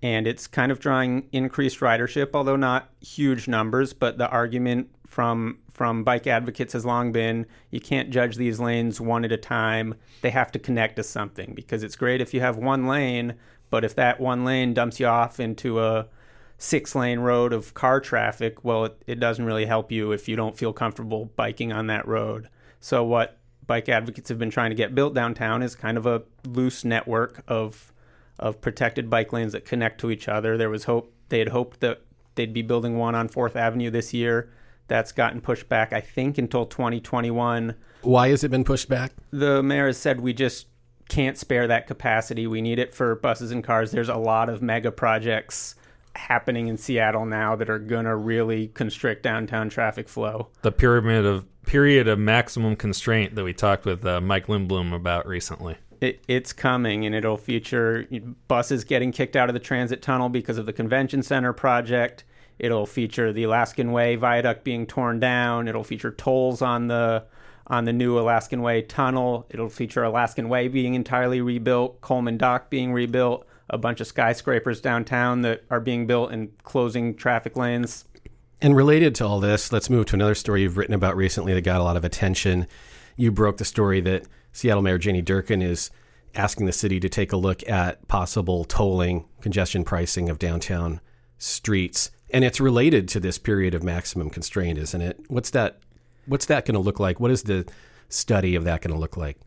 and 0.02 0.26
it's 0.26 0.46
kind 0.46 0.70
of 0.70 0.78
drawing 0.78 1.28
increased 1.32 1.80
ridership, 1.80 2.30
although 2.34 2.56
not 2.56 2.90
huge 3.00 3.48
numbers. 3.48 3.92
But 3.92 4.18
the 4.18 4.28
argument 4.28 4.90
from 5.08 5.58
from 5.70 6.04
bike 6.04 6.26
advocates 6.26 6.74
has 6.74 6.84
long 6.84 7.12
been 7.12 7.46
you 7.70 7.80
can't 7.80 8.10
judge 8.10 8.36
these 8.36 8.60
lanes 8.60 9.00
one 9.00 9.24
at 9.24 9.32
a 9.32 9.36
time. 9.36 9.94
They 10.20 10.30
have 10.30 10.52
to 10.52 10.58
connect 10.58 10.96
to 10.96 11.02
something 11.02 11.54
because 11.54 11.82
it's 11.82 11.96
great 11.96 12.20
if 12.20 12.34
you 12.34 12.40
have 12.40 12.56
one 12.56 12.86
lane, 12.86 13.34
but 13.70 13.84
if 13.84 13.94
that 13.96 14.20
one 14.20 14.44
lane 14.44 14.74
dumps 14.74 15.00
you 15.00 15.06
off 15.06 15.40
into 15.40 15.80
a 15.80 16.06
six 16.58 16.94
lane 16.94 17.20
road 17.20 17.52
of 17.52 17.74
car 17.74 18.00
traffic, 18.00 18.64
well, 18.64 18.84
it, 18.84 19.02
it 19.06 19.20
doesn't 19.20 19.44
really 19.44 19.66
help 19.66 19.90
you 19.90 20.12
if 20.12 20.28
you 20.28 20.36
don't 20.36 20.58
feel 20.58 20.72
comfortable 20.72 21.26
biking 21.36 21.72
on 21.72 21.86
that 21.86 22.06
road. 22.06 22.48
So, 22.80 23.02
what 23.04 23.38
bike 23.66 23.88
advocates 23.88 24.28
have 24.28 24.38
been 24.38 24.50
trying 24.50 24.70
to 24.70 24.76
get 24.76 24.94
built 24.94 25.14
downtown 25.14 25.62
is 25.62 25.74
kind 25.74 25.96
of 25.96 26.06
a 26.06 26.22
loose 26.46 26.84
network 26.84 27.42
of 27.48 27.92
of 28.38 28.60
protected 28.60 29.10
bike 29.10 29.32
lanes 29.32 29.52
that 29.52 29.64
connect 29.64 30.00
to 30.00 30.10
each 30.10 30.28
other. 30.28 30.56
There 30.56 30.70
was 30.70 30.84
hope 30.84 31.12
they 31.28 31.38
had 31.38 31.48
hoped 31.48 31.80
that 31.80 32.02
they'd 32.34 32.52
be 32.52 32.62
building 32.62 32.96
one 32.96 33.14
on 33.14 33.28
Fourth 33.28 33.56
Avenue 33.56 33.90
this 33.90 34.14
year. 34.14 34.50
That's 34.88 35.12
gotten 35.12 35.40
pushed 35.40 35.68
back, 35.68 35.92
I 35.92 36.00
think, 36.00 36.38
until 36.38 36.66
2021. 36.66 37.74
Why 38.02 38.28
has 38.28 38.42
it 38.42 38.50
been 38.50 38.64
pushed 38.64 38.88
back? 38.88 39.12
The 39.30 39.62
mayor 39.62 39.86
has 39.86 39.98
said 39.98 40.20
we 40.20 40.32
just 40.32 40.66
can't 41.08 41.38
spare 41.38 41.66
that 41.66 41.86
capacity. 41.86 42.46
We 42.46 42.60
need 42.60 42.78
it 42.78 42.94
for 42.94 43.14
buses 43.14 43.50
and 43.50 43.62
cars. 43.62 43.90
There's 43.90 44.08
a 44.08 44.16
lot 44.16 44.48
of 44.48 44.62
mega 44.62 44.90
projects 44.90 45.74
happening 46.14 46.68
in 46.68 46.76
Seattle 46.76 47.24
now 47.24 47.56
that 47.56 47.70
are 47.70 47.78
going 47.78 48.04
to 48.04 48.16
really 48.16 48.68
constrict 48.68 49.22
downtown 49.22 49.68
traffic 49.68 50.08
flow. 50.08 50.48
The 50.62 50.72
pyramid 50.72 51.24
of 51.24 51.46
period 51.64 52.08
of 52.08 52.18
maximum 52.18 52.76
constraint 52.76 53.34
that 53.34 53.44
we 53.44 53.52
talked 53.52 53.84
with 53.84 54.04
uh, 54.04 54.20
Mike 54.20 54.46
Lindblom 54.46 54.94
about 54.94 55.26
recently. 55.26 55.76
It, 56.00 56.22
it's 56.28 56.52
coming, 56.52 57.04
and 57.04 57.14
it'll 57.14 57.36
feature 57.36 58.06
buses 58.46 58.84
getting 58.84 59.12
kicked 59.12 59.36
out 59.36 59.50
of 59.50 59.54
the 59.54 59.60
transit 59.60 60.00
tunnel 60.00 60.28
because 60.28 60.56
of 60.56 60.66
the 60.66 60.72
convention 60.72 61.22
center 61.22 61.52
project. 61.52 62.24
It'll 62.58 62.86
feature 62.86 63.32
the 63.32 63.44
Alaskan 63.44 63.92
Way 63.92 64.16
viaduct 64.16 64.64
being 64.64 64.86
torn 64.86 65.20
down. 65.20 65.68
It'll 65.68 65.84
feature 65.84 66.10
tolls 66.10 66.62
on 66.62 66.88
the 66.88 67.24
on 67.66 67.84
the 67.84 67.92
new 67.92 68.18
Alaskan 68.18 68.62
Way 68.62 68.82
tunnel. 68.82 69.46
It'll 69.50 69.68
feature 69.68 70.02
Alaskan 70.02 70.48
Way 70.48 70.68
being 70.68 70.94
entirely 70.94 71.40
rebuilt, 71.40 72.00
Coleman 72.00 72.38
Dock 72.38 72.70
being 72.70 72.92
rebuilt, 72.92 73.46
a 73.68 73.78
bunch 73.78 74.00
of 74.00 74.06
skyscrapers 74.06 74.80
downtown 74.80 75.42
that 75.42 75.64
are 75.70 75.80
being 75.80 76.06
built 76.06 76.32
and 76.32 76.56
closing 76.64 77.14
traffic 77.14 77.56
lanes. 77.56 78.06
And 78.60 78.74
related 78.74 79.14
to 79.16 79.26
all 79.26 79.38
this, 79.38 79.70
let's 79.70 79.88
move 79.90 80.06
to 80.06 80.16
another 80.16 80.34
story 80.34 80.62
you've 80.62 80.76
written 80.76 80.94
about 80.94 81.16
recently 81.16 81.54
that 81.54 81.60
got 81.60 81.80
a 81.80 81.84
lot 81.84 81.96
of 81.96 82.04
attention. 82.04 82.66
You 83.16 83.30
broke 83.30 83.58
the 83.58 83.64
story 83.64 84.00
that 84.00 84.24
Seattle 84.52 84.82
Mayor 84.82 84.98
Jenny 84.98 85.22
Durkan 85.22 85.62
is 85.62 85.90
asking 86.34 86.66
the 86.66 86.72
city 86.72 86.98
to 87.00 87.08
take 87.08 87.32
a 87.32 87.36
look 87.36 87.68
at 87.68 88.06
possible 88.08 88.64
tolling, 88.64 89.26
congestion 89.40 89.84
pricing 89.84 90.28
of 90.28 90.38
downtown 90.38 91.00
streets. 91.38 92.10
And 92.30 92.44
it's 92.44 92.60
related 92.60 93.08
to 93.08 93.20
this 93.20 93.38
period 93.38 93.74
of 93.74 93.82
maximum 93.82 94.28
constraint, 94.28 94.78
isn't 94.78 95.00
it? 95.00 95.20
What's 95.28 95.50
that 95.50 95.78
what's 96.26 96.46
that 96.46 96.66
going 96.66 96.74
to 96.74 96.80
look 96.80 97.00
like? 97.00 97.20
What 97.20 97.30
is 97.30 97.44
the 97.44 97.66
study 98.08 98.54
of 98.54 98.64
that 98.64 98.82
going 98.82 98.92
to 98.92 99.00
look 99.00 99.16
like? 99.16 99.38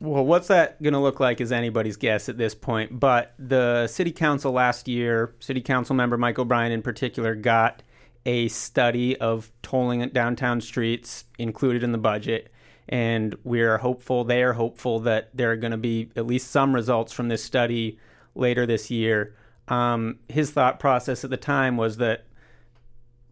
Well, 0.00 0.24
what's 0.24 0.48
that 0.48 0.82
going 0.82 0.94
to 0.94 0.98
look 0.98 1.20
like 1.20 1.40
is 1.40 1.52
anybody's 1.52 1.96
guess 1.96 2.28
at 2.28 2.38
this 2.38 2.54
point. 2.54 2.98
But 2.98 3.34
the 3.38 3.86
city 3.86 4.12
council 4.12 4.52
last 4.52 4.88
year, 4.88 5.34
city 5.40 5.60
council 5.60 5.94
member 5.94 6.16
Mike 6.16 6.38
O'Brien 6.38 6.72
in 6.72 6.82
particular, 6.82 7.34
got 7.34 7.82
a 8.26 8.48
study 8.48 9.16
of 9.18 9.50
tolling 9.62 10.06
downtown 10.10 10.60
streets 10.60 11.24
included 11.38 11.82
in 11.82 11.92
the 11.92 11.98
budget. 11.98 12.52
And 12.88 13.36
we're 13.44 13.78
hopeful, 13.78 14.24
they 14.24 14.42
are 14.42 14.54
hopeful 14.54 15.00
that 15.00 15.30
there 15.32 15.52
are 15.52 15.56
going 15.56 15.70
to 15.70 15.76
be 15.76 16.10
at 16.16 16.26
least 16.26 16.50
some 16.50 16.74
results 16.74 17.12
from 17.12 17.28
this 17.28 17.44
study 17.44 17.98
later 18.34 18.66
this 18.66 18.90
year. 18.90 19.36
Um, 19.70 20.18
his 20.28 20.50
thought 20.50 20.80
process 20.80 21.24
at 21.24 21.30
the 21.30 21.36
time 21.36 21.76
was 21.76 21.96
that 21.98 22.26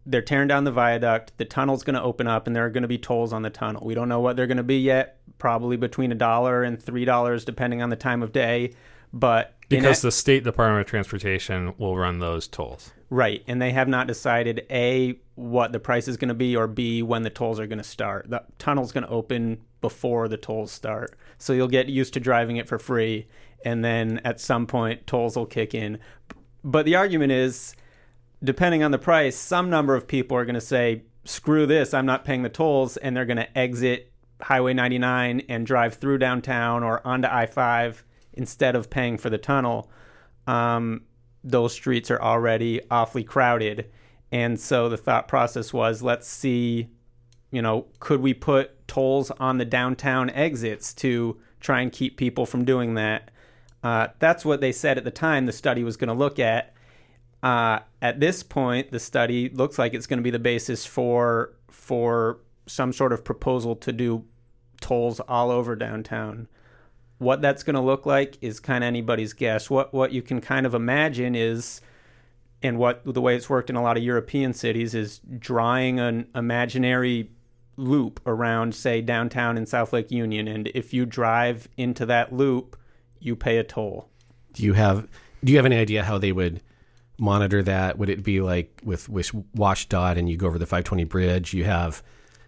they're 0.05 0.21
tearing 0.21 0.47
down 0.47 0.63
the 0.63 0.71
viaduct. 0.71 1.33
The 1.37 1.45
tunnel's 1.45 1.83
going 1.83 1.95
to 1.95 2.01
open 2.01 2.27
up, 2.27 2.47
and 2.47 2.55
there 2.55 2.65
are 2.65 2.69
going 2.69 2.81
to 2.81 2.87
be 2.87 2.97
tolls 2.97 3.31
on 3.33 3.43
the 3.43 3.49
tunnel. 3.49 3.85
We 3.85 3.93
don't 3.93 4.09
know 4.09 4.21
what 4.21 4.35
they're 4.35 4.47
going 4.47 4.57
to 4.57 4.63
be 4.63 4.79
yet. 4.79 5.19
Probably 5.37 5.77
between 5.77 6.11
a 6.11 6.15
dollar 6.15 6.63
and 6.63 6.81
three 6.81 7.05
dollars, 7.05 7.45
depending 7.45 7.81
on 7.81 7.89
the 7.89 7.95
time 7.95 8.23
of 8.23 8.31
day. 8.31 8.73
But 9.13 9.55
because 9.69 10.01
the 10.01 10.11
state 10.11 10.43
Department 10.43 10.81
of 10.81 10.87
Transportation 10.87 11.73
will 11.77 11.97
run 11.97 12.19
those 12.19 12.47
tolls, 12.47 12.91
right? 13.09 13.43
And 13.47 13.61
they 13.61 13.71
have 13.71 13.87
not 13.87 14.07
decided 14.07 14.65
a 14.69 15.19
what 15.35 15.71
the 15.71 15.79
price 15.79 16.07
is 16.07 16.17
going 16.17 16.29
to 16.29 16.33
be, 16.33 16.55
or 16.55 16.67
b 16.67 17.03
when 17.03 17.23
the 17.23 17.29
tolls 17.29 17.59
are 17.59 17.67
going 17.67 17.77
to 17.79 17.83
start. 17.83 18.29
The 18.29 18.43
tunnel's 18.57 18.91
going 18.91 19.03
to 19.05 19.09
open 19.09 19.61
before 19.81 20.27
the 20.27 20.37
tolls 20.37 20.71
start, 20.71 21.17
so 21.37 21.53
you'll 21.53 21.67
get 21.67 21.87
used 21.87 22.13
to 22.13 22.19
driving 22.19 22.57
it 22.57 22.67
for 22.67 22.79
free, 22.79 23.27
and 23.63 23.83
then 23.83 24.19
at 24.23 24.39
some 24.39 24.67
point 24.67 25.07
tolls 25.07 25.35
will 25.35 25.45
kick 25.45 25.73
in. 25.73 25.99
But 26.63 26.85
the 26.85 26.95
argument 26.95 27.31
is 27.31 27.75
depending 28.43 28.83
on 28.83 28.91
the 28.91 28.97
price, 28.97 29.35
some 29.35 29.69
number 29.69 29.95
of 29.95 30.07
people 30.07 30.37
are 30.37 30.45
going 30.45 30.55
to 30.55 30.61
say, 30.61 31.03
screw 31.25 31.65
this, 31.65 31.93
I'm 31.93 32.05
not 32.05 32.25
paying 32.25 32.43
the 32.43 32.49
tolls, 32.49 32.97
and 32.97 33.15
they're 33.15 33.25
going 33.25 33.37
to 33.37 33.57
exit 33.57 34.11
Highway 34.41 34.73
99 34.73 35.43
and 35.49 35.65
drive 35.65 35.95
through 35.95 36.17
downtown 36.19 36.83
or 36.83 37.05
onto 37.05 37.27
I 37.27 37.45
5 37.45 38.03
instead 38.33 38.75
of 38.75 38.89
paying 38.89 39.17
for 39.17 39.29
the 39.29 39.37
tunnel. 39.37 39.91
Um, 40.47 41.01
those 41.43 41.73
streets 41.73 42.09
are 42.09 42.21
already 42.21 42.81
awfully 42.89 43.23
crowded. 43.23 43.91
And 44.31 44.59
so 44.59 44.89
the 44.89 44.97
thought 44.97 45.27
process 45.27 45.73
was 45.73 46.01
let's 46.01 46.27
see, 46.27 46.89
you 47.51 47.61
know, 47.61 47.87
could 47.99 48.21
we 48.21 48.33
put 48.33 48.87
tolls 48.87 49.31
on 49.31 49.57
the 49.57 49.65
downtown 49.65 50.29
exits 50.31 50.93
to 50.95 51.37
try 51.59 51.81
and 51.81 51.91
keep 51.91 52.17
people 52.17 52.45
from 52.45 52.65
doing 52.65 52.93
that? 52.95 53.31
Uh, 53.83 54.07
that's 54.19 54.43
what 54.43 54.61
they 54.61 54.71
said 54.71 54.97
at 54.97 55.03
the 55.03 55.11
time 55.11 55.45
the 55.45 55.51
study 55.51 55.83
was 55.83 55.97
going 55.97 56.09
to 56.09 56.13
look 56.13 56.39
at. 56.39 56.73
Uh, 57.41 57.79
at 58.01 58.19
this 58.19 58.43
point, 58.43 58.91
the 58.91 58.99
study 58.99 59.49
looks 59.49 59.79
like 59.79 59.93
it's 59.93 60.07
going 60.07 60.19
to 60.19 60.23
be 60.23 60.31
the 60.31 60.39
basis 60.39 60.85
for 60.85 61.53
for 61.69 62.39
some 62.65 62.91
sort 62.91 63.13
of 63.13 63.23
proposal 63.23 63.75
to 63.75 63.91
do 63.91 64.25
tolls 64.81 65.19
all 65.21 65.49
over 65.49 65.75
downtown. 65.75 66.47
What 67.17 67.41
that's 67.41 67.63
going 67.63 67.75
to 67.75 67.81
look 67.81 68.05
like 68.05 68.37
is 68.41 68.59
kind 68.59 68.83
of 68.83 68.87
anybody's 68.87 69.33
guess. 69.33 69.69
What 69.69 69.93
what 69.93 70.11
you 70.11 70.21
can 70.21 70.41
kind 70.41 70.65
of 70.65 70.73
imagine 70.73 71.33
is, 71.33 71.79
and 72.61 72.77
what 72.77 73.01
the 73.05 73.21
way 73.21 73.35
it's 73.37 73.49
worked 73.49 73.69
in 73.69 73.77
a 73.77 73.81
lot 73.81 73.95
of 73.95 74.03
European 74.03 74.53
cities 74.53 74.93
is 74.93 75.21
drawing 75.37 75.99
an 75.99 76.27
imaginary 76.35 77.31
loop 77.79 78.19
around, 78.25 78.75
say, 78.75 79.01
downtown 79.01 79.57
in 79.57 79.65
South 79.65 79.93
Lake 79.93 80.11
Union, 80.11 80.47
and 80.47 80.69
if 80.75 80.93
you 80.93 81.05
drive 81.05 81.67
into 81.77 82.05
that 82.05 82.33
loop, 82.33 82.77
you 83.19 83.35
pay 83.35 83.57
a 83.57 83.63
toll. 83.63 84.09
Do 84.53 84.63
you 84.63 84.73
have 84.73 85.07
Do 85.43 85.51
you 85.51 85.57
have 85.57 85.65
any 85.65 85.77
idea 85.77 86.03
how 86.03 86.17
they 86.17 86.31
would? 86.31 86.61
monitor 87.19 87.61
that? 87.63 87.97
Would 87.97 88.09
it 88.09 88.23
be 88.23 88.41
like 88.41 88.81
with 88.83 89.09
with 89.09 89.31
WSDOT 89.55 90.17
and 90.17 90.29
you 90.29 90.37
go 90.37 90.47
over 90.47 90.57
the 90.57 90.65
520 90.65 91.03
bridge, 91.05 91.53
you 91.53 91.65
have 91.65 92.01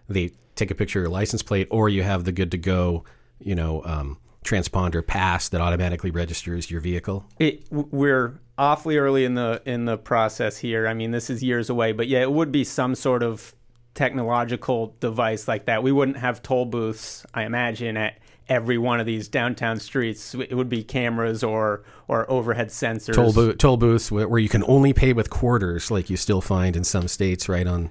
they 0.08 0.32
take 0.54 0.70
a 0.70 0.74
picture 0.74 0.98
of 0.98 1.04
your 1.04 1.10
license 1.10 1.42
plate, 1.42 1.68
or 1.70 1.88
you 1.88 2.02
have 2.02 2.24
the 2.24 2.32
good 2.32 2.50
to 2.50 2.58
go, 2.58 3.04
you 3.38 3.54
know, 3.54 3.82
um, 3.84 4.18
transponder 4.44 5.06
pass 5.06 5.48
that 5.48 5.60
automatically 5.60 6.10
registers 6.10 6.70
your 6.70 6.80
vehicle? 6.80 7.24
It, 7.38 7.64
we're 7.70 8.40
awfully 8.58 8.96
early 8.96 9.24
in 9.24 9.34
the 9.34 9.62
in 9.64 9.84
the 9.84 9.98
process 9.98 10.58
here. 10.58 10.86
I 10.86 10.94
mean, 10.94 11.10
this 11.10 11.30
is 11.30 11.42
years 11.42 11.70
away, 11.70 11.92
but 11.92 12.08
yeah, 12.08 12.20
it 12.20 12.32
would 12.32 12.52
be 12.52 12.64
some 12.64 12.94
sort 12.94 13.22
of 13.22 13.54
technological 13.94 14.96
device 15.00 15.46
like 15.48 15.66
that. 15.66 15.82
We 15.82 15.92
wouldn't 15.92 16.18
have 16.18 16.42
toll 16.42 16.64
booths, 16.64 17.26
I 17.34 17.44
imagine, 17.44 17.96
at 17.96 18.18
every 18.48 18.78
one 18.78 19.00
of 19.00 19.06
these 19.06 19.28
downtown 19.28 19.78
streets. 19.78 20.34
It 20.34 20.54
would 20.54 20.68
be 20.68 20.82
cameras 20.82 21.42
or 21.42 21.84
or 22.08 22.30
overhead 22.30 22.68
sensors. 22.68 23.14
Toll, 23.14 23.32
bo- 23.32 23.52
toll 23.52 23.76
booths 23.76 24.10
where 24.10 24.38
you 24.38 24.48
can 24.48 24.64
only 24.66 24.92
pay 24.92 25.12
with 25.12 25.30
quarters, 25.30 25.90
like 25.90 26.10
you 26.10 26.16
still 26.16 26.40
find 26.40 26.76
in 26.76 26.84
some 26.84 27.08
states, 27.08 27.48
right 27.48 27.66
on. 27.66 27.90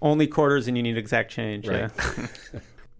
Only 0.00 0.26
quarters, 0.26 0.68
and 0.68 0.76
you 0.76 0.82
need 0.82 0.96
exact 0.96 1.30
change. 1.30 1.66
Right. 1.66 1.90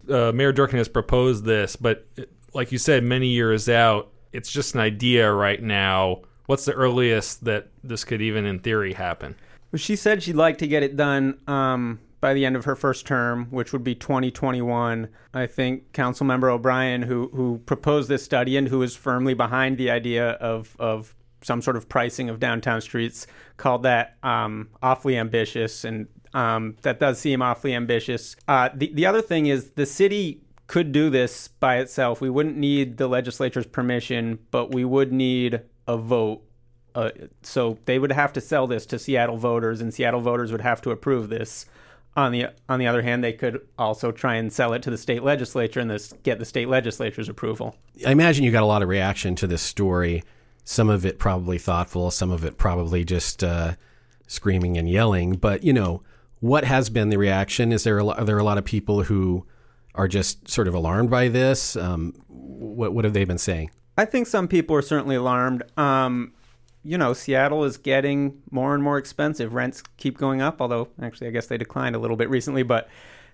Yeah. 0.09 0.17
uh, 0.27 0.31
Mayor 0.31 0.51
Durkan 0.51 0.73
has 0.73 0.89
proposed 0.89 1.45
this, 1.45 1.75
but 1.75 2.05
like 2.53 2.71
you 2.71 2.77
said, 2.77 3.03
many 3.03 3.27
years 3.27 3.69
out, 3.69 4.11
it's 4.33 4.51
just 4.51 4.75
an 4.75 4.81
idea 4.81 5.31
right 5.31 5.61
now. 5.61 6.21
What's 6.47 6.65
the 6.65 6.73
earliest 6.73 7.45
that 7.45 7.67
this 7.83 8.03
could 8.03 8.21
even, 8.21 8.45
in 8.45 8.59
theory, 8.59 8.93
happen? 8.93 9.35
Well, 9.71 9.77
she 9.77 9.95
said 9.95 10.23
she'd 10.23 10.35
like 10.35 10.57
to 10.57 10.67
get 10.67 10.81
it 10.81 10.97
done 10.97 11.39
um, 11.47 11.99
by 12.21 12.33
the 12.33 12.45
end 12.45 12.55
of 12.55 12.65
her 12.65 12.75
first 12.75 13.05
term, 13.05 13.47
which 13.49 13.71
would 13.71 13.83
be 13.83 13.95
2021. 13.95 15.09
I 15.33 15.45
think 15.45 15.91
Councilmember 15.93 16.51
O'Brien, 16.51 17.03
who 17.03 17.29
who 17.33 17.59
proposed 17.65 18.09
this 18.09 18.23
study 18.23 18.57
and 18.57 18.67
who 18.67 18.81
is 18.81 18.95
firmly 18.95 19.33
behind 19.33 19.77
the 19.77 19.89
idea 19.89 20.31
of 20.31 20.75
of 20.79 21.15
some 21.41 21.61
sort 21.61 21.77
of 21.77 21.87
pricing 21.87 22.29
of 22.29 22.39
downtown 22.39 22.81
streets, 22.81 23.25
called 23.57 23.83
that 23.83 24.17
um, 24.23 24.69
awfully 24.81 25.17
ambitious, 25.17 25.83
and 25.83 26.07
um, 26.33 26.75
that 26.81 26.99
does 26.99 27.19
seem 27.19 27.41
awfully 27.41 27.73
ambitious. 27.73 28.35
Uh, 28.47 28.69
the 28.73 28.91
the 28.93 29.05
other 29.05 29.21
thing 29.21 29.45
is 29.45 29.71
the 29.71 29.85
city 29.85 30.41
could 30.67 30.91
do 30.91 31.09
this 31.09 31.47
by 31.47 31.77
itself. 31.77 32.21
We 32.21 32.29
wouldn't 32.29 32.57
need 32.57 32.97
the 32.97 33.07
legislature's 33.07 33.65
permission, 33.65 34.39
but 34.51 34.71
we 34.71 34.85
would 34.85 35.11
need 35.11 35.61
a 35.87 35.97
vote 35.97 36.43
uh, 36.95 37.11
so 37.43 37.77
they 37.85 37.99
would 37.99 38.11
have 38.11 38.33
to 38.33 38.41
sell 38.41 38.67
this 38.67 38.85
to 38.87 38.99
Seattle 38.99 39.37
voters, 39.37 39.81
and 39.81 39.93
Seattle 39.93 40.21
voters 40.21 40.51
would 40.51 40.61
have 40.61 40.81
to 40.81 40.91
approve 40.91 41.29
this. 41.29 41.65
On 42.15 42.31
the 42.31 42.47
on 42.67 42.79
the 42.79 42.87
other 42.87 43.01
hand, 43.01 43.23
they 43.23 43.33
could 43.33 43.65
also 43.77 44.11
try 44.11 44.35
and 44.35 44.51
sell 44.51 44.73
it 44.73 44.81
to 44.83 44.89
the 44.89 44.97
state 44.97 45.23
legislature 45.23 45.79
and 45.79 45.89
this, 45.89 46.13
get 46.23 46.39
the 46.39 46.45
state 46.45 46.67
legislature's 46.67 47.29
approval. 47.29 47.75
I 48.05 48.11
imagine 48.11 48.43
you 48.43 48.51
got 48.51 48.63
a 48.63 48.67
lot 48.67 48.81
of 48.81 48.89
reaction 48.89 49.35
to 49.35 49.47
this 49.47 49.61
story. 49.61 50.23
Some 50.63 50.89
of 50.89 51.05
it 51.05 51.19
probably 51.19 51.57
thoughtful, 51.57 52.11
some 52.11 52.31
of 52.31 52.43
it 52.43 52.57
probably 52.57 53.05
just 53.05 53.43
uh, 53.43 53.75
screaming 54.27 54.77
and 54.77 54.89
yelling. 54.89 55.33
But 55.33 55.63
you 55.63 55.71
know, 55.71 56.03
what 56.39 56.65
has 56.65 56.89
been 56.89 57.09
the 57.09 57.17
reaction? 57.17 57.71
Is 57.71 57.83
there 57.83 57.99
a, 57.99 58.05
are 58.05 58.25
there 58.25 58.37
a 58.37 58.43
lot 58.43 58.57
of 58.57 58.65
people 58.65 59.03
who 59.03 59.45
are 59.95 60.07
just 60.07 60.49
sort 60.49 60.67
of 60.67 60.73
alarmed 60.73 61.09
by 61.09 61.27
this? 61.27 61.75
Um, 61.75 62.13
what 62.27 62.93
what 62.93 63.05
have 63.05 63.13
they 63.13 63.23
been 63.23 63.37
saying? 63.37 63.71
I 63.97 64.05
think 64.05 64.27
some 64.27 64.47
people 64.47 64.75
are 64.75 64.81
certainly 64.81 65.15
alarmed. 65.15 65.63
Um, 65.77 66.33
you 66.83 66.97
know, 66.97 67.13
Seattle 67.13 67.63
is 67.63 67.77
getting 67.77 68.41
more 68.51 68.73
and 68.73 68.83
more 68.83 68.97
expensive. 68.97 69.53
Rents 69.53 69.83
keep 69.97 70.17
going 70.17 70.41
up, 70.41 70.61
although 70.61 70.89
actually, 71.01 71.27
I 71.27 71.31
guess 71.31 71.47
they 71.47 71.57
declined 71.57 71.95
a 71.95 71.99
little 71.99 72.17
bit 72.17 72.29
recently. 72.29 72.63
But 72.63 72.89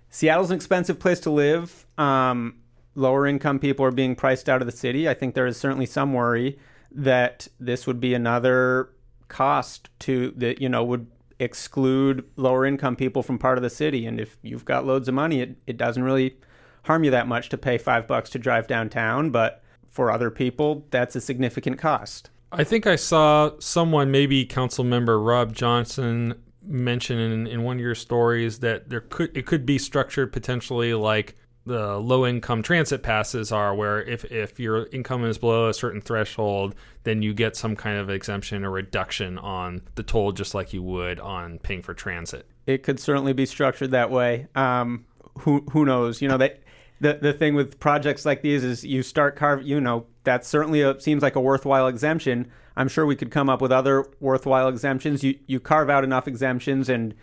Seattle's 0.09 0.49
an 0.49 0.55
expensive 0.55 0.99
place 0.99 1.19
to 1.21 1.29
live. 1.29 1.85
Um, 1.97 2.55
lower 2.95 3.27
income 3.27 3.59
people 3.59 3.85
are 3.85 3.91
being 3.91 4.15
priced 4.15 4.49
out 4.49 4.61
of 4.61 4.65
the 4.65 4.75
city. 4.75 5.07
I 5.07 5.13
think 5.13 5.35
there 5.35 5.45
is 5.45 5.57
certainly 5.57 5.85
some 5.85 6.13
worry 6.13 6.57
that 6.91 7.47
this 7.59 7.85
would 7.85 7.99
be 7.99 8.13
another 8.13 8.89
cost 9.27 9.89
to 9.99 10.31
that 10.37 10.61
you 10.61 10.69
know 10.69 10.83
would 10.83 11.07
exclude 11.39 12.23
lower 12.37 12.65
income 12.65 12.95
people 12.95 13.21
from 13.21 13.37
part 13.37 13.57
of 13.57 13.61
the 13.61 13.69
city. 13.69 14.05
And 14.05 14.19
if 14.19 14.37
you've 14.41 14.65
got 14.65 14.85
loads 14.85 15.07
of 15.07 15.13
money, 15.13 15.41
it, 15.41 15.57
it 15.67 15.77
doesn't 15.77 16.03
really 16.03 16.37
harm 16.83 17.03
you 17.03 17.11
that 17.11 17.27
much 17.27 17.49
to 17.49 17.57
pay 17.57 17.77
five 17.77 18.07
bucks 18.07 18.29
to 18.31 18.39
drive 18.39 18.67
downtown. 18.67 19.31
But 19.31 19.61
for 19.87 20.11
other 20.11 20.31
people, 20.31 20.85
that's 20.91 21.15
a 21.15 21.21
significant 21.21 21.77
cost. 21.77 22.29
I 22.57 22.63
think 22.63 22.87
I 22.87 22.95
saw 22.95 23.51
someone, 23.59 24.11
maybe 24.11 24.45
Council 24.45 24.85
Member 24.85 25.19
Rob 25.19 25.53
Johnson, 25.53 26.41
mention 26.61 27.19
in, 27.19 27.47
in 27.47 27.63
one 27.63 27.77
of 27.77 27.81
your 27.81 27.95
stories 27.95 28.59
that 28.59 28.89
there 28.89 29.01
could 29.01 29.35
it 29.37 29.45
could 29.45 29.65
be 29.65 29.77
structured 29.77 30.33
potentially 30.33 30.93
like 30.93 31.35
the 31.65 31.97
low 31.97 32.25
income 32.25 32.61
transit 32.61 33.03
passes 33.03 33.51
are, 33.51 33.73
where 33.73 34.01
if, 34.03 34.23
if 34.25 34.59
your 34.59 34.87
income 34.91 35.25
is 35.25 35.37
below 35.37 35.67
a 35.67 35.73
certain 35.73 35.99
threshold, 35.99 36.75
then 37.03 37.21
you 37.23 37.33
get 37.33 37.55
some 37.55 37.75
kind 37.75 37.97
of 37.97 38.09
exemption 38.09 38.63
or 38.63 38.69
reduction 38.69 39.37
on 39.39 39.81
the 39.95 40.03
toll, 40.03 40.31
just 40.31 40.53
like 40.53 40.73
you 40.73 40.83
would 40.83 41.19
on 41.19 41.57
paying 41.59 41.81
for 41.81 41.93
transit. 41.93 42.47
It 42.67 42.83
could 42.83 42.99
certainly 42.99 43.33
be 43.33 43.45
structured 43.45 43.91
that 43.91 44.11
way. 44.11 44.47
Um, 44.55 45.05
who 45.39 45.65
who 45.71 45.85
knows? 45.85 46.21
You 46.21 46.29
know 46.29 46.37
that 46.37 46.61
the 46.99 47.19
the 47.21 47.33
thing 47.33 47.55
with 47.55 47.79
projects 47.79 48.25
like 48.25 48.41
these 48.41 48.63
is 48.63 48.83
you 48.83 49.03
start 49.03 49.35
carve. 49.35 49.63
You 49.63 49.81
know 49.81 50.05
that 50.23 50.45
certainly 50.45 50.81
a, 50.81 50.99
seems 50.99 51.21
like 51.23 51.35
a 51.35 51.41
worthwhile 51.41 51.87
exemption. 51.87 52.51
I'm 52.77 52.87
sure 52.87 53.05
we 53.05 53.15
could 53.15 53.31
come 53.31 53.49
up 53.49 53.61
with 53.61 53.71
other 53.71 54.05
worthwhile 54.19 54.67
exemptions. 54.67 55.23
You 55.23 55.37
you 55.47 55.59
carve 55.59 55.89
out 55.89 56.03
enough 56.03 56.27
exemptions 56.27 56.89
and 56.89 57.13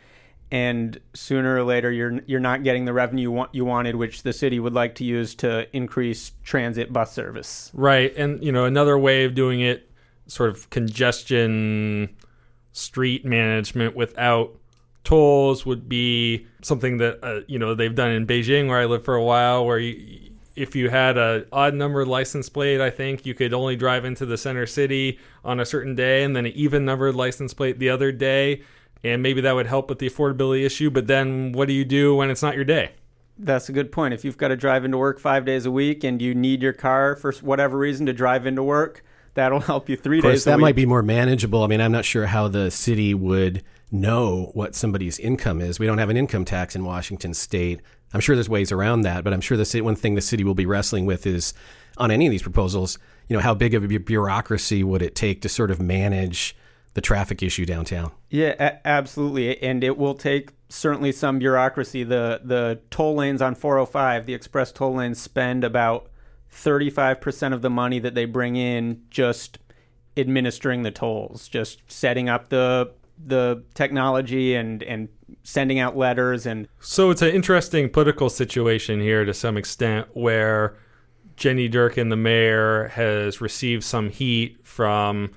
and 0.50 1.00
sooner 1.14 1.56
or 1.56 1.64
later 1.64 1.90
you're 1.90 2.20
you're 2.26 2.40
not 2.40 2.62
getting 2.62 2.84
the 2.84 2.92
revenue 2.92 3.22
you, 3.22 3.32
want, 3.32 3.54
you 3.54 3.64
wanted, 3.64 3.96
which 3.96 4.22
the 4.22 4.34
city 4.34 4.60
would 4.60 4.74
like 4.74 4.94
to 4.96 5.04
use 5.04 5.34
to 5.36 5.66
increase 5.74 6.32
transit 6.44 6.92
bus 6.92 7.12
service. 7.12 7.70
Right, 7.72 8.14
and 8.16 8.44
you 8.44 8.52
know 8.52 8.66
another 8.66 8.98
way 8.98 9.24
of 9.24 9.34
doing 9.34 9.60
it, 9.60 9.90
sort 10.26 10.50
of 10.50 10.68
congestion 10.68 12.14
street 12.72 13.24
management 13.24 13.96
without 13.96 14.54
tolls 15.04 15.66
would 15.66 15.88
be 15.88 16.46
something 16.62 16.98
that 16.98 17.18
uh, 17.22 17.40
you 17.46 17.58
know 17.58 17.74
they've 17.74 17.94
done 17.94 18.10
in 18.10 18.26
Beijing, 18.26 18.68
where 18.68 18.78
I 18.78 18.86
lived 18.86 19.04
for 19.04 19.14
a 19.14 19.24
while, 19.24 19.64
where 19.64 19.78
you, 19.78 20.30
if 20.54 20.76
you 20.76 20.90
had 20.90 21.16
a 21.16 21.46
odd 21.52 21.74
numbered 21.74 22.08
license 22.08 22.48
plate, 22.48 22.80
I 22.80 22.90
think 22.90 23.24
you 23.24 23.34
could 23.34 23.54
only 23.54 23.76
drive 23.76 24.04
into 24.04 24.26
the 24.26 24.36
center 24.36 24.66
city 24.66 25.18
on 25.44 25.60
a 25.60 25.64
certain 25.64 25.94
day, 25.94 26.24
and 26.24 26.36
then 26.36 26.46
an 26.46 26.52
even 26.52 26.84
numbered 26.84 27.14
license 27.14 27.54
plate 27.54 27.78
the 27.78 27.90
other 27.90 28.12
day 28.12 28.62
and 29.04 29.22
maybe 29.22 29.40
that 29.40 29.54
would 29.54 29.66
help 29.66 29.88
with 29.88 29.98
the 29.98 30.08
affordability 30.08 30.64
issue. 30.64 30.90
But 30.90 31.06
then, 31.06 31.52
what 31.52 31.68
do 31.68 31.74
you 31.74 31.84
do 31.84 32.14
when 32.14 32.30
it's 32.30 32.42
not 32.42 32.54
your 32.54 32.64
day? 32.64 32.92
That's 33.38 33.68
a 33.68 33.72
good 33.72 33.90
point. 33.90 34.14
If 34.14 34.24
you've 34.24 34.36
got 34.36 34.48
to 34.48 34.56
drive 34.56 34.84
into 34.84 34.98
work 34.98 35.18
five 35.18 35.44
days 35.44 35.66
a 35.66 35.70
week 35.70 36.04
and 36.04 36.20
you 36.20 36.34
need 36.34 36.62
your 36.62 36.72
car 36.72 37.16
for 37.16 37.32
whatever 37.34 37.78
reason 37.78 38.06
to 38.06 38.12
drive 38.12 38.46
into 38.46 38.62
work, 38.62 39.04
that'll 39.34 39.60
help 39.72 39.88
you 39.88 39.96
three 39.96 40.18
of 40.18 40.22
course, 40.22 40.34
days. 40.34 40.44
That 40.44 40.60
might 40.60 40.76
be 40.76 40.86
more 40.86 41.02
manageable. 41.02 41.64
I 41.64 41.66
mean, 41.66 41.80
I'm 41.80 41.92
not 41.92 42.04
sure 42.04 42.26
how 42.26 42.48
the 42.48 42.70
city 42.70 43.14
would 43.14 43.62
know 43.92 44.50
what 44.54 44.74
somebody's 44.74 45.18
income 45.18 45.60
is. 45.60 45.78
We 45.78 45.86
don't 45.86 45.98
have 45.98 46.10
an 46.10 46.16
income 46.16 46.44
tax 46.44 46.74
in 46.74 46.84
Washington 46.84 47.34
State. 47.34 47.80
I'm 48.14 48.20
sure 48.20 48.34
there's 48.34 48.48
ways 48.48 48.72
around 48.72 49.02
that, 49.02 49.24
but 49.24 49.32
I'm 49.32 49.40
sure 49.40 49.56
the 49.56 49.80
one 49.82 49.96
thing 49.96 50.14
the 50.14 50.20
city 50.20 50.44
will 50.44 50.54
be 50.54 50.66
wrestling 50.66 51.06
with 51.06 51.26
is 51.26 51.54
on 51.98 52.10
any 52.10 52.26
of 52.26 52.30
these 52.30 52.42
proposals. 52.42 52.98
You 53.28 53.36
know, 53.36 53.42
how 53.42 53.54
big 53.54 53.74
of 53.74 53.84
a 53.84 53.98
bureaucracy 53.98 54.82
would 54.82 55.02
it 55.02 55.14
take 55.14 55.42
to 55.42 55.48
sort 55.48 55.70
of 55.70 55.80
manage 55.80 56.56
the 56.94 57.00
traffic 57.00 57.42
issue 57.42 57.64
downtown. 57.64 58.12
Yeah, 58.28 58.54
a- 58.58 58.86
absolutely, 58.86 59.62
and 59.62 59.82
it 59.82 59.96
will 59.96 60.14
take 60.14 60.50
certainly 60.68 61.12
some 61.12 61.38
bureaucracy. 61.38 62.04
The 62.04 62.40
the 62.44 62.80
toll 62.90 63.16
lanes 63.16 63.40
on 63.40 63.54
405, 63.54 64.26
the 64.26 64.34
express 64.34 64.72
toll 64.72 64.96
lanes, 64.96 65.20
spend 65.20 65.64
about 65.64 66.10
35% 66.52 67.54
of 67.54 67.62
the 67.62 67.70
money 67.70 67.98
that 67.98 68.14
they 68.14 68.26
bring 68.26 68.56
in 68.56 69.02
just 69.10 69.58
administering 70.16 70.82
the 70.82 70.90
tolls, 70.90 71.48
just 71.48 71.80
setting 71.90 72.28
up 72.28 72.50
the 72.50 72.92
the 73.24 73.62
technology 73.74 74.54
and 74.54 74.82
and 74.82 75.08
sending 75.44 75.78
out 75.78 75.96
letters 75.96 76.46
and 76.46 76.68
so 76.80 77.10
it's 77.10 77.22
an 77.22 77.30
interesting 77.30 77.88
political 77.88 78.28
situation 78.28 79.00
here 79.00 79.24
to 79.24 79.32
some 79.32 79.56
extent 79.56 80.06
where 80.12 80.76
Jenny 81.36 81.68
Durkan 81.68 82.10
the 82.10 82.16
mayor 82.16 82.88
has 82.88 83.40
received 83.40 83.84
some 83.84 84.10
heat 84.10 84.58
from 84.66 85.30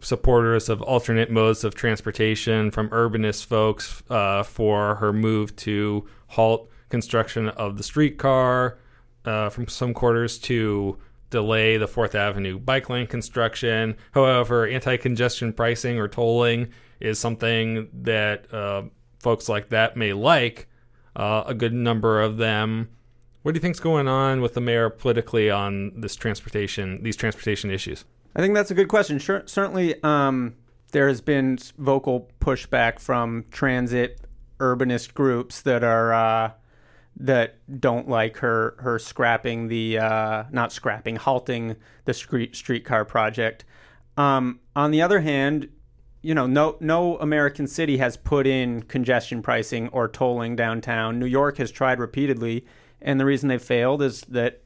supporters 0.00 0.68
of 0.68 0.80
alternate 0.82 1.30
modes 1.30 1.64
of 1.64 1.74
transportation, 1.74 2.70
from 2.70 2.88
urbanist 2.90 3.44
folks 3.44 4.02
uh, 4.10 4.42
for 4.42 4.96
her 4.96 5.12
move 5.12 5.54
to 5.56 6.06
halt 6.28 6.70
construction 6.88 7.48
of 7.48 7.76
the 7.76 7.82
streetcar, 7.82 8.78
uh, 9.24 9.48
from 9.48 9.66
some 9.68 9.92
quarters 9.92 10.38
to 10.38 10.96
delay 11.30 11.76
the 11.76 11.88
Fourth 11.88 12.14
Avenue 12.14 12.58
bike 12.58 12.88
lane 12.88 13.06
construction. 13.06 13.96
However, 14.12 14.66
anti 14.66 14.96
congestion 14.96 15.52
pricing 15.52 15.98
or 15.98 16.08
tolling 16.08 16.68
is 17.00 17.18
something 17.18 17.88
that 17.92 18.52
uh, 18.52 18.82
folks 19.18 19.48
like 19.48 19.68
that 19.70 19.96
may 19.96 20.12
like. 20.12 20.68
Uh, 21.16 21.42
a 21.46 21.54
good 21.54 21.72
number 21.72 22.20
of 22.20 22.36
them. 22.36 22.88
What 23.42 23.52
do 23.52 23.56
you 23.56 23.62
think's 23.62 23.80
going 23.80 24.06
on 24.06 24.40
with 24.40 24.54
the 24.54 24.60
mayor 24.60 24.88
politically 24.90 25.50
on 25.50 26.00
this 26.00 26.14
transportation, 26.14 27.02
these 27.02 27.16
transportation 27.16 27.70
issues? 27.70 28.04
I 28.36 28.40
think 28.40 28.54
that's 28.54 28.70
a 28.70 28.74
good 28.74 28.88
question. 28.88 29.18
Sure, 29.18 29.42
certainly, 29.46 30.00
um, 30.02 30.54
there 30.92 31.08
has 31.08 31.20
been 31.20 31.58
vocal 31.76 32.30
pushback 32.40 33.00
from 33.00 33.44
transit 33.50 34.20
urbanist 34.58 35.14
groups 35.14 35.60
that 35.62 35.82
are 35.82 36.12
uh, 36.12 36.52
that 37.16 37.56
don't 37.80 38.08
like 38.08 38.38
her 38.38 38.76
her 38.78 38.98
scrapping 38.98 39.68
the 39.68 39.98
uh, 39.98 40.44
not 40.50 40.72
scrapping 40.72 41.16
halting 41.16 41.76
the 42.04 42.14
street 42.14 42.54
streetcar 42.54 43.04
project. 43.04 43.64
Um, 44.16 44.60
on 44.74 44.90
the 44.90 45.02
other 45.02 45.20
hand, 45.20 45.68
you 46.22 46.34
know, 46.34 46.46
no 46.46 46.76
no 46.80 47.16
American 47.18 47.66
city 47.66 47.98
has 47.98 48.16
put 48.16 48.46
in 48.46 48.82
congestion 48.82 49.42
pricing 49.42 49.88
or 49.88 50.08
tolling 50.08 50.56
downtown. 50.56 51.18
New 51.18 51.26
York 51.26 51.58
has 51.58 51.70
tried 51.70 52.00
repeatedly, 52.00 52.64
and 53.00 53.20
the 53.20 53.24
reason 53.24 53.48
they 53.48 53.58
failed 53.58 54.02
is 54.02 54.22
that 54.22 54.62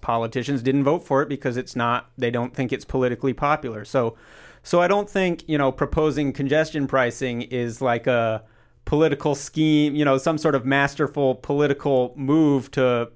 politicians 0.00 0.62
didn't 0.62 0.84
vote 0.84 1.04
for 1.04 1.22
it 1.22 1.28
because 1.28 1.56
it's 1.56 1.76
not 1.76 2.10
they 2.16 2.30
don't 2.30 2.54
think 2.54 2.72
it's 2.72 2.84
politically 2.84 3.32
popular. 3.32 3.84
So 3.84 4.16
so 4.62 4.80
I 4.80 4.88
don't 4.88 5.08
think, 5.08 5.48
you 5.48 5.56
know, 5.56 5.72
proposing 5.72 6.32
congestion 6.32 6.86
pricing 6.86 7.42
is 7.42 7.80
like 7.80 8.06
a 8.06 8.42
political 8.84 9.34
scheme, 9.34 9.94
you 9.94 10.04
know, 10.04 10.18
some 10.18 10.38
sort 10.38 10.54
of 10.54 10.66
masterful 10.66 11.36
political 11.36 12.12
move 12.16 12.70
to 12.72 13.10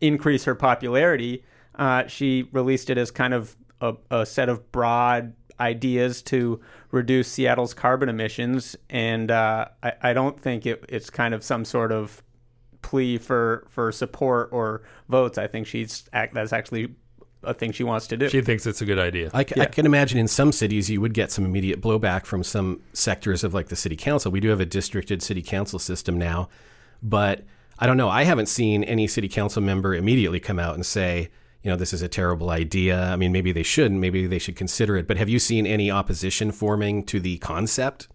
increase 0.00 0.44
her 0.44 0.54
popularity. 0.54 1.44
Uh, 1.76 2.06
she 2.06 2.48
released 2.52 2.90
it 2.90 2.98
as 2.98 3.10
kind 3.10 3.34
of 3.34 3.56
a, 3.80 3.94
a 4.10 4.26
set 4.26 4.48
of 4.48 4.70
broad 4.72 5.34
ideas 5.60 6.22
to 6.22 6.60
reduce 6.90 7.28
Seattle's 7.28 7.74
carbon 7.74 8.08
emissions, 8.08 8.76
and 8.90 9.30
uh, 9.30 9.66
I, 9.82 9.92
I, 10.02 10.12
don't 10.12 10.38
think 10.40 10.66
it, 10.66 10.84
it's 10.88 11.10
kind 11.10 11.34
of 11.34 11.44
some 11.44 11.64
sort 11.64 11.92
of 11.92 12.22
plea 12.82 13.18
for 13.18 13.66
for 13.68 13.92
support 13.92 14.50
or 14.52 14.82
votes. 15.08 15.38
I 15.38 15.46
think 15.46 15.66
she's 15.66 16.04
that's 16.12 16.52
actually 16.52 16.94
a 17.42 17.54
thing 17.54 17.72
she 17.72 17.84
wants 17.84 18.06
to 18.08 18.16
do. 18.16 18.28
She 18.28 18.40
thinks 18.40 18.66
it's 18.66 18.80
a 18.80 18.86
good 18.86 18.98
idea. 18.98 19.30
I, 19.32 19.44
yeah. 19.56 19.64
I, 19.64 19.66
can 19.66 19.86
imagine 19.86 20.18
in 20.18 20.28
some 20.28 20.52
cities 20.52 20.90
you 20.90 21.00
would 21.00 21.14
get 21.14 21.30
some 21.30 21.44
immediate 21.44 21.80
blowback 21.80 22.24
from 22.24 22.42
some 22.42 22.80
sectors 22.92 23.44
of 23.44 23.54
like 23.54 23.68
the 23.68 23.76
city 23.76 23.96
council. 23.96 24.30
We 24.30 24.40
do 24.40 24.48
have 24.48 24.60
a 24.60 24.66
districted 24.66 25.22
city 25.22 25.42
council 25.42 25.78
system 25.78 26.18
now, 26.18 26.48
but 27.02 27.42
I 27.78 27.86
don't 27.86 27.96
know. 27.96 28.08
I 28.08 28.24
haven't 28.24 28.46
seen 28.46 28.84
any 28.84 29.06
city 29.06 29.28
council 29.28 29.62
member 29.62 29.94
immediately 29.94 30.40
come 30.40 30.58
out 30.58 30.74
and 30.74 30.86
say, 30.86 31.30
you 31.64 31.70
know, 31.70 31.76
this 31.76 31.94
is 31.94 32.02
a 32.02 32.08
terrible 32.08 32.50
idea. 32.50 33.00
I 33.00 33.16
mean, 33.16 33.32
maybe 33.32 33.50
they 33.50 33.62
shouldn't. 33.62 33.98
Maybe 33.98 34.26
they 34.26 34.38
should 34.38 34.54
consider 34.54 34.96
it. 34.98 35.08
But 35.08 35.16
have 35.16 35.30
you 35.30 35.38
seen 35.38 35.66
any 35.66 35.90
opposition 35.90 36.52
forming 36.52 37.04
to 37.06 37.18
the 37.18 37.38
concept? 37.38 38.06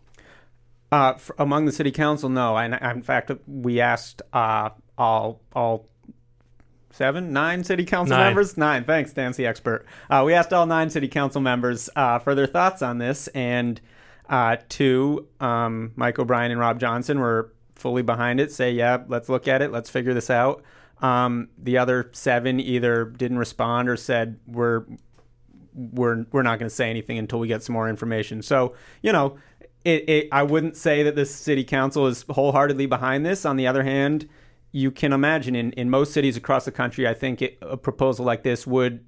Uh, 0.92 1.16
for, 1.16 1.36
among 1.40 1.66
the 1.66 1.72
city 1.72 1.92
council, 1.92 2.30
no. 2.30 2.56
And 2.58 2.76
in 2.76 3.02
fact, 3.02 3.32
we 3.48 3.82
asked 3.82 4.22
uh, 4.34 4.70
all 5.00 5.42
all 5.54 5.90
seven, 6.92 7.34
nine 7.34 7.64
city 7.64 7.86
council 7.86 8.16
nine. 8.16 8.28
members. 8.28 8.56
Nine. 8.56 8.84
Thanks, 8.84 9.14
Dan's 9.14 9.36
the 9.36 9.48
expert. 9.48 9.84
Uh, 10.12 10.22
we 10.24 10.34
asked 10.36 10.54
all 10.54 10.68
nine 10.68 10.92
city 10.92 11.08
council 11.08 11.42
members 11.42 11.90
uh, 11.96 12.20
for 12.20 12.36
their 12.36 12.48
thoughts 12.48 12.84
on 12.84 13.00
this, 13.00 13.28
and 13.30 13.82
uh, 14.30 14.58
two, 14.70 15.28
um, 15.40 15.92
Mike 15.96 16.20
O'Brien 16.20 16.52
and 16.52 16.60
Rob 16.60 16.80
Johnson, 16.80 17.20
were 17.20 17.52
fully 17.74 18.04
behind 18.04 18.40
it. 18.40 18.52
Say, 18.52 18.74
yeah, 18.74 19.00
let's 19.08 19.28
look 19.28 19.48
at 19.48 19.64
it. 19.64 19.72
Let's 19.72 19.90
figure 19.90 20.14
this 20.14 20.30
out. 20.30 20.64
Um, 21.02 21.50
the 21.58 21.78
other 21.78 22.10
seven 22.14 22.60
either 22.60 23.06
didn't 23.06 23.38
respond 23.38 23.90
or 23.90 23.96
said 23.96 24.40
we're 24.46 24.84
we're 25.74 26.26
we're 26.32 26.44
not 26.44 26.60
going 26.60 26.70
to 26.70 26.76
say 26.76 26.90
anything 26.90 27.18
until 27.18 27.40
we 27.40 27.48
get 27.48 27.64
some 27.64 27.74
more 27.74 27.90
information. 27.90 28.42
So 28.42 28.76
you 29.02 29.12
know, 29.12 29.38
it, 29.86 30.10
it, 30.10 30.28
I 30.32 30.44
wouldn't 30.44 30.76
say 30.76 31.04
that 31.04 31.16
the 31.16 31.26
city 31.26 31.64
council 31.64 32.08
is 32.08 32.26
wholeheartedly 32.30 32.86
behind 32.86 33.26
this. 33.26 33.46
On 33.46 33.56
the 33.56 33.68
other 33.68 33.84
hand, 33.84 34.28
you 34.72 34.92
can 34.92 35.14
imagine 35.14 35.56
in, 35.56 35.72
in 35.74 35.90
most 35.90 36.14
cities 36.14 36.38
across 36.38 36.66
the 36.66 36.72
country, 36.72 37.08
I 37.08 37.14
think 37.14 37.42
it, 37.42 37.58
a 37.62 37.78
proposal 37.78 38.26
like 38.26 38.44
this 38.44 38.68
would 38.68 39.04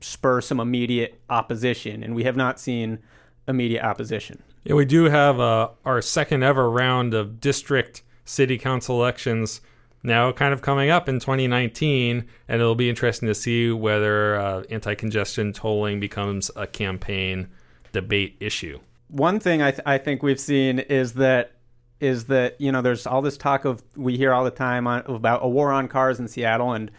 spur 0.00 0.40
some 0.40 0.58
immediate 0.58 1.20
opposition, 1.30 2.02
and 2.02 2.14
we 2.14 2.24
have 2.24 2.36
not 2.36 2.58
seen 2.58 2.98
immediate 3.46 3.84
opposition. 3.84 4.42
Yeah, 4.64 4.74
we 4.74 4.84
do 4.84 5.04
have 5.04 5.38
uh, 5.38 5.68
our 5.84 6.02
second 6.02 6.42
ever 6.42 6.68
round 6.68 7.14
of 7.14 7.40
district 7.40 8.02
city 8.24 8.58
council 8.58 8.96
elections 8.96 9.60
now 10.06 10.32
kind 10.32 10.54
of 10.54 10.62
coming 10.62 10.90
up 10.90 11.08
in 11.08 11.20
2019, 11.20 12.24
and 12.48 12.60
it'll 12.60 12.74
be 12.74 12.88
interesting 12.88 13.28
to 13.28 13.34
see 13.34 13.70
whether 13.70 14.36
uh, 14.36 14.62
anti 14.70 14.94
congestion 14.94 15.52
tolling 15.52 16.00
becomes 16.00 16.50
a 16.56 16.66
campaign 16.66 17.48
debate 17.92 18.36
issue. 18.40 18.78
One 19.08 19.40
thing 19.40 19.62
I, 19.62 19.70
th- 19.72 19.82
I 19.84 19.98
think 19.98 20.22
we've 20.22 20.40
seen 20.40 20.78
is 20.78 21.14
that 21.14 21.52
is 21.98 22.26
that 22.26 22.60
you 22.60 22.70
know 22.72 22.82
there's 22.82 23.06
all 23.06 23.22
this 23.22 23.36
talk 23.36 23.64
of 23.64 23.82
we 23.96 24.16
hear 24.16 24.32
all 24.32 24.44
the 24.44 24.50
time 24.50 24.86
on, 24.86 25.02
about 25.06 25.44
a 25.44 25.48
war 25.48 25.72
on 25.72 25.88
cars 25.88 26.18
in 26.18 26.28
Seattle 26.28 26.72
and 26.72 26.90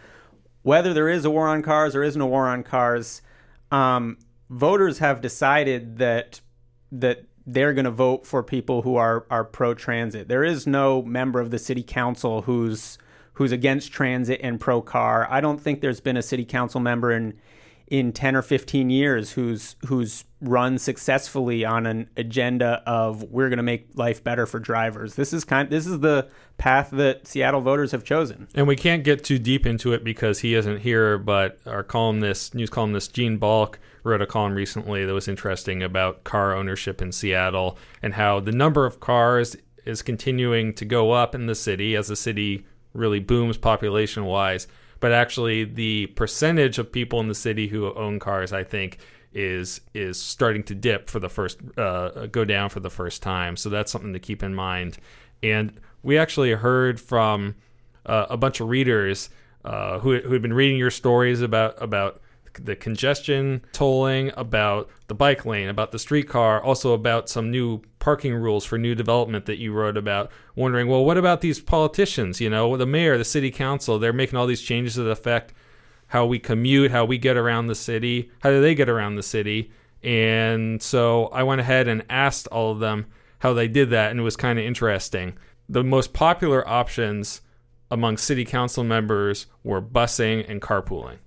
whether 0.63 0.93
there 0.93 1.07
is 1.07 1.23
a 1.23 1.29
war 1.29 1.47
on 1.47 1.61
cars 1.61 1.95
or 1.95 2.03
isn't 2.03 2.19
a 2.19 2.25
war 2.25 2.47
on 2.47 2.61
cars, 2.61 3.21
um, 3.71 4.17
voters 4.49 4.99
have 4.99 5.21
decided 5.21 5.97
that 5.97 6.41
that 6.91 7.23
they're 7.47 7.73
going 7.73 7.85
to 7.85 7.91
vote 7.91 8.27
for 8.27 8.43
people 8.43 8.81
who 8.81 8.97
are 8.97 9.25
are 9.31 9.45
pro 9.45 9.73
transit. 9.73 10.27
There 10.27 10.43
is 10.43 10.67
no 10.67 11.01
member 11.01 11.39
of 11.39 11.49
the 11.49 11.57
city 11.57 11.81
council 11.81 12.43
who's 12.43 12.97
who's 13.33 13.53
against 13.53 13.91
transit 13.91 14.41
and 14.43 14.59
pro 14.59 14.81
car. 14.81 15.25
I 15.29 15.39
don't 15.39 15.59
think 15.59 15.79
there's 15.79 16.01
been 16.01 16.17
a 16.17 16.21
city 16.21 16.43
council 16.43 16.81
member 16.81 17.11
in 17.11 17.39
in 17.87 18.11
10 18.11 18.35
or 18.35 18.41
15 18.41 18.89
years 18.89 19.31
who's 19.31 19.75
who's 19.85 20.25
run 20.41 20.77
successfully 20.77 21.65
on 21.65 21.85
an 21.85 22.09
agenda 22.17 22.83
of 22.85 23.23
we're 23.23 23.49
going 23.49 23.57
to 23.57 23.63
make 23.63 23.87
life 23.95 24.23
better 24.23 24.45
for 24.45 24.59
drivers. 24.59 25.15
This 25.15 25.33
is 25.33 25.43
kind 25.43 25.69
this 25.69 25.87
is 25.87 25.99
the 26.01 26.29
path 26.57 26.89
that 26.91 27.27
Seattle 27.27 27.61
voters 27.61 27.91
have 27.91 28.03
chosen. 28.03 28.47
And 28.53 28.67
we 28.67 28.75
can't 28.75 29.03
get 29.03 29.23
too 29.23 29.39
deep 29.39 29.65
into 29.65 29.93
it 29.93 30.03
because 30.03 30.39
he 30.39 30.53
isn't 30.55 30.79
here, 30.79 31.17
but 31.17 31.59
our 31.65 31.83
columnist, 31.83 32.53
news 32.53 32.69
columnist 32.69 33.13
Gene 33.13 33.37
Balk 33.37 33.79
wrote 34.03 34.21
a 34.21 34.27
column 34.27 34.53
recently 34.53 35.05
that 35.05 35.13
was 35.13 35.27
interesting 35.27 35.81
about 35.81 36.23
car 36.23 36.53
ownership 36.53 37.01
in 37.01 37.11
Seattle 37.11 37.77
and 38.01 38.13
how 38.13 38.39
the 38.39 38.51
number 38.51 38.85
of 38.85 38.99
cars 38.99 39.55
is 39.85 40.01
continuing 40.01 40.73
to 40.73 40.83
go 40.83 41.11
up 41.11 41.33
in 41.33 41.45
the 41.45 41.55
city 41.55 41.95
as 41.95 42.07
the 42.07 42.15
city 42.15 42.65
really 42.93 43.19
booms 43.19 43.57
population 43.57 44.25
wise 44.25 44.67
but 44.99 45.11
actually 45.11 45.63
the 45.63 46.07
percentage 46.07 46.77
of 46.79 46.91
people 46.91 47.19
in 47.19 47.27
the 47.27 47.35
city 47.35 47.67
who 47.67 47.93
own 47.93 48.19
cars, 48.19 48.53
I 48.53 48.63
think, 48.63 48.97
is 49.33 49.81
is 49.93 50.19
starting 50.19 50.63
to 50.63 50.75
dip 50.75 51.09
for 51.09 51.19
the 51.19 51.29
first 51.29 51.59
uh, 51.77 52.27
go 52.27 52.45
down 52.45 52.69
for 52.69 52.79
the 52.79 52.89
first 52.89 53.21
time. 53.21 53.55
So 53.55 53.69
that's 53.69 53.91
something 53.91 54.13
to 54.13 54.19
keep 54.19 54.41
in 54.41 54.55
mind. 54.55 54.97
And 55.43 55.79
we 56.03 56.17
actually 56.17 56.51
heard 56.51 56.99
from 56.99 57.55
uh, 58.05 58.27
a 58.29 58.37
bunch 58.37 58.59
of 58.59 58.69
readers 58.69 59.29
uh, 59.63 59.99
who 59.99 60.19
who 60.19 60.33
had 60.33 60.41
been 60.41 60.53
reading 60.53 60.77
your 60.77 60.91
stories 60.91 61.41
about 61.41 61.81
about 61.81 62.21
the 62.65 62.75
congestion 62.75 63.65
tolling, 63.71 64.31
about 64.37 64.89
the 65.07 65.15
bike 65.15 65.45
lane, 65.45 65.69
about 65.69 65.91
the 65.91 65.99
streetcar, 65.99 66.61
also 66.61 66.93
about 66.93 67.29
some 67.29 67.51
new 67.51 67.81
parking 67.99 68.33
rules 68.33 68.65
for 68.65 68.77
new 68.77 68.95
development 68.95 69.45
that 69.45 69.59
you 69.59 69.73
wrote 69.73 69.97
about. 69.97 70.31
Wondering, 70.55 70.87
well, 70.87 71.03
what 71.03 71.17
about 71.17 71.41
these 71.41 71.59
politicians? 71.59 72.39
You 72.41 72.49
know, 72.49 72.77
the 72.77 72.85
mayor, 72.85 73.17
the 73.17 73.25
city 73.25 73.51
council, 73.51 73.99
they're 73.99 74.13
making 74.13 74.37
all 74.37 74.47
these 74.47 74.61
changes 74.61 74.95
that 74.95 75.07
affect 75.07 75.53
how 76.07 76.25
we 76.25 76.39
commute, 76.39 76.91
how 76.91 77.05
we 77.05 77.17
get 77.17 77.37
around 77.37 77.67
the 77.67 77.75
city, 77.75 78.31
how 78.41 78.49
do 78.49 78.61
they 78.61 78.75
get 78.75 78.89
around 78.89 79.15
the 79.15 79.23
city? 79.23 79.71
And 80.03 80.81
so 80.81 81.27
I 81.27 81.43
went 81.43 81.61
ahead 81.61 81.87
and 81.87 82.03
asked 82.09 82.47
all 82.47 82.71
of 82.71 82.79
them 82.79 83.07
how 83.39 83.53
they 83.53 83.67
did 83.67 83.89
that, 83.89 84.11
and 84.11 84.19
it 84.19 84.23
was 84.23 84.35
kind 84.35 84.57
of 84.57 84.65
interesting. 84.65 85.37
The 85.69 85.83
most 85.83 86.13
popular 86.13 86.67
options 86.67 87.41
among 87.91 88.17
city 88.17 88.45
council 88.45 88.83
members 88.83 89.47
were 89.63 89.81
busing 89.81 90.49
and 90.49 90.61
carpooling 90.61 91.17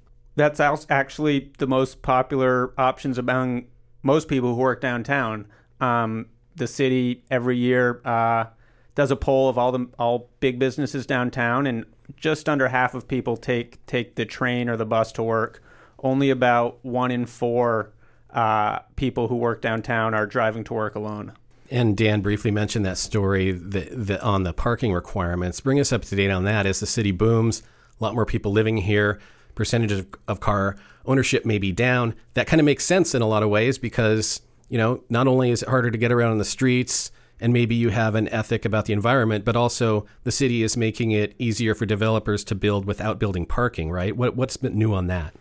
that's 0.40 0.86
actually 0.88 1.52
the 1.58 1.66
most 1.66 2.02
popular 2.02 2.72
options 2.78 3.18
among 3.18 3.66
most 4.02 4.28
people 4.28 4.54
who 4.54 4.60
work 4.60 4.80
downtown. 4.80 5.46
Um, 5.80 6.26
the 6.56 6.66
city 6.66 7.24
every 7.30 7.56
year 7.56 8.00
uh, 8.04 8.46
does 8.94 9.10
a 9.10 9.16
poll 9.16 9.48
of 9.48 9.58
all 9.58 9.72
the 9.72 9.86
all 9.98 10.30
big 10.40 10.58
businesses 10.58 11.06
downtown, 11.06 11.66
and 11.66 11.84
just 12.16 12.48
under 12.48 12.68
half 12.68 12.94
of 12.94 13.06
people 13.06 13.36
take 13.36 13.84
take 13.86 14.16
the 14.16 14.24
train 14.24 14.68
or 14.68 14.76
the 14.76 14.86
bus 14.86 15.12
to 15.12 15.22
work. 15.22 15.62
Only 16.02 16.30
about 16.30 16.82
one 16.82 17.10
in 17.10 17.26
four 17.26 17.92
uh, 18.30 18.78
people 18.96 19.28
who 19.28 19.36
work 19.36 19.60
downtown 19.60 20.14
are 20.14 20.26
driving 20.26 20.64
to 20.64 20.74
work 20.74 20.94
alone. 20.94 21.32
And 21.70 21.96
Dan 21.96 22.20
briefly 22.22 22.50
mentioned 22.50 22.84
that 22.86 22.98
story 22.98 23.52
that, 23.52 23.88
that 24.06 24.22
on 24.22 24.42
the 24.44 24.52
parking 24.52 24.92
requirements. 24.92 25.60
Bring 25.60 25.78
us 25.78 25.92
up 25.92 26.02
to 26.06 26.16
date 26.16 26.30
on 26.30 26.44
that. 26.44 26.66
As 26.66 26.80
the 26.80 26.86
city 26.86 27.12
booms, 27.12 27.62
a 28.00 28.04
lot 28.04 28.14
more 28.14 28.26
people 28.26 28.50
living 28.50 28.78
here 28.78 29.20
percentage 29.54 29.92
of, 29.92 30.06
of 30.28 30.40
car 30.40 30.76
ownership 31.04 31.44
may 31.44 31.58
be 31.58 31.72
down. 31.72 32.14
That 32.34 32.46
kind 32.46 32.60
of 32.60 32.64
makes 32.64 32.84
sense 32.84 33.14
in 33.14 33.22
a 33.22 33.26
lot 33.26 33.42
of 33.42 33.48
ways 33.48 33.78
because, 33.78 34.40
you 34.68 34.78
know, 34.78 35.02
not 35.08 35.26
only 35.26 35.50
is 35.50 35.62
it 35.62 35.68
harder 35.68 35.90
to 35.90 35.98
get 35.98 36.12
around 36.12 36.32
on 36.32 36.38
the 36.38 36.44
streets 36.44 37.10
and 37.40 37.52
maybe 37.52 37.74
you 37.74 37.88
have 37.88 38.14
an 38.14 38.28
ethic 38.28 38.64
about 38.64 38.84
the 38.84 38.92
environment, 38.92 39.44
but 39.44 39.56
also 39.56 40.06
the 40.24 40.32
city 40.32 40.62
is 40.62 40.76
making 40.76 41.10
it 41.10 41.34
easier 41.38 41.74
for 41.74 41.86
developers 41.86 42.44
to 42.44 42.54
build 42.54 42.84
without 42.84 43.18
building 43.18 43.46
parking, 43.46 43.90
right? 43.90 44.16
What, 44.16 44.36
what's 44.36 44.62
new 44.62 44.92
on 44.92 45.06
that? 45.06 45.34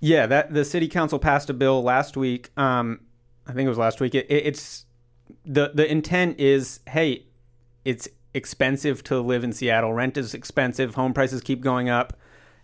Yeah, 0.00 0.26
that 0.26 0.52
the 0.52 0.64
city 0.64 0.88
council 0.88 1.18
passed 1.18 1.50
a 1.50 1.54
bill 1.54 1.82
last 1.82 2.16
week. 2.16 2.50
Um, 2.56 3.00
I 3.46 3.52
think 3.52 3.66
it 3.66 3.68
was 3.68 3.78
last 3.78 4.00
week. 4.00 4.14
It, 4.14 4.26
it, 4.28 4.46
it's 4.46 4.84
the 5.44 5.70
the 5.74 5.88
intent 5.88 6.40
is, 6.40 6.80
hey, 6.88 7.26
it's 7.84 8.08
expensive 8.34 9.04
to 9.04 9.20
live 9.20 9.44
in 9.44 9.52
Seattle. 9.52 9.92
Rent 9.92 10.16
is 10.16 10.34
expensive. 10.34 10.96
Home 10.96 11.12
prices 11.12 11.40
keep 11.40 11.60
going 11.60 11.88
up 11.88 12.18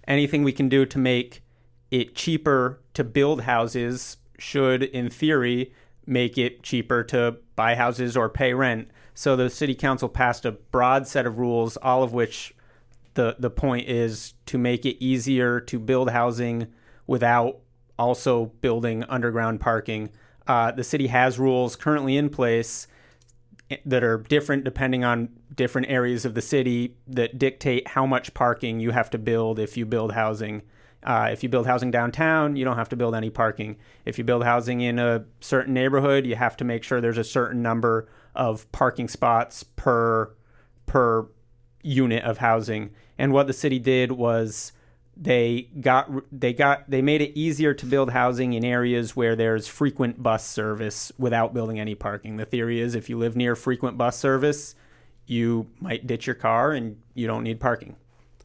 anything 0.09 0.43
we 0.43 0.53
can 0.53 0.69
do 0.69 0.85
to 0.87 0.99
make 0.99 1.43
it 1.91 2.17
cheaper 2.17 2.81
to 2.95 3.05
build 3.05 3.43
houses 3.43 4.17
should, 4.39 4.83
in 4.83 5.11
theory, 5.11 5.73
make 6.07 6.39
it 6.39 6.63
cheaper 6.63 7.05
to 7.05 7.37
buy 7.55 7.75
houses 7.75 8.17
or 8.17 8.29
pay 8.29 8.55
rent. 8.55 8.91
So 9.15 9.37
the 9.37 9.51
city 9.51 9.75
council 9.75 10.09
passed 10.09 10.45
a 10.45 10.53
broad 10.53 11.07
set 11.07 11.27
of 11.27 11.39
rules, 11.39 11.77
all 11.77 12.03
of 12.03 12.13
which 12.13 12.55
the 13.15 13.37
the 13.39 13.51
point 13.51 13.89
is 13.89 14.35
to 14.47 14.59
make 14.59 14.87
it 14.87 15.03
easier 15.05 15.61
to 15.61 15.79
build 15.79 16.11
housing 16.11 16.69
without 17.07 17.59
also 17.99 18.47
building 18.61 19.03
underground 19.05 19.61
parking. 19.61 20.11
Uh, 20.47 20.71
the 20.71 20.85
city 20.85 21.09
has 21.09 21.39
rules 21.39 21.77
currently 21.77 22.17
in 22.17 22.31
place 22.31 22.87
that 23.85 24.03
are 24.03 24.19
different 24.19 24.65
depending 24.65 25.05
on 25.05 25.29
different 25.55 25.89
areas 25.91 26.25
of 26.25 26.35
the 26.35 26.43
city 26.43 26.97
that 27.07 27.39
dictate 27.39 27.89
how 27.89 28.07
much 28.07 28.33
parking 28.35 28.81
you 28.81 28.91
have 28.91 29.11
to 29.11 29.19
build 29.19 29.59
if 29.59 29.77
you 29.77 29.85
build 29.85 30.13
housing. 30.13 30.63
Uh, 31.03 31.29
if 31.31 31.43
you 31.43 31.49
build 31.49 31.67
housing 31.67 31.91
downtown, 31.91 32.57
you 32.57 32.65
don't 32.65 32.77
have 32.77 32.89
to 32.89 32.97
build 32.97 33.15
any 33.15 33.31
parking. 33.31 33.77
If 34.05 34.19
you 34.19 34.25
build 34.25 34.45
housing 34.45 34.81
in 34.81 34.99
a 34.99 35.25
certain 35.41 35.75
neighborhood, 35.75 36.27
you 36.27 36.35
have 36.35 36.57
to 36.57 36.65
make 36.65 36.83
sure 36.83 37.01
there's 37.01 37.19
a 37.19 37.25
certain 37.25 37.63
number 37.63 38.09
of 38.35 38.71
parking 38.73 39.09
spots 39.09 39.63
per 39.63 40.35
per 40.87 41.29
unit 41.83 42.25
of 42.25 42.39
housing. 42.39 42.91
And 43.17 43.33
what 43.33 43.47
the 43.47 43.53
city 43.53 43.79
did 43.79 44.13
was 44.13 44.73
they 45.21 45.69
got 45.81 46.11
they 46.31 46.53
got 46.53 46.89
they 46.89 47.03
made 47.03 47.21
it 47.21 47.37
easier 47.37 47.75
to 47.75 47.87
build 47.87 48.11
housing 48.11 48.53
in 48.53 48.65
areas 48.65 49.17
where 49.17 49.35
there's 49.35 49.67
frequent 49.67 50.23
bus 50.23 50.47
service 50.47 51.11
without 51.19 51.53
building 51.53 51.81
any 51.81 51.97
parking. 51.97 52.37
The 52.37 52.45
theory 52.45 52.81
is 52.81 52.95
if 52.95 53.11
you 53.11 53.19
live 53.19 53.35
near 53.35 53.57
frequent 53.57 53.99
bus 53.99 54.17
service, 54.17 54.77
you 55.27 55.67
might 55.81 56.07
ditch 56.07 56.27
your 56.27 56.37
car 56.37 56.73
and 56.73 57.01
you 57.15 57.27
don't 57.27 57.43
need 57.43 57.59
parking. 57.59 57.97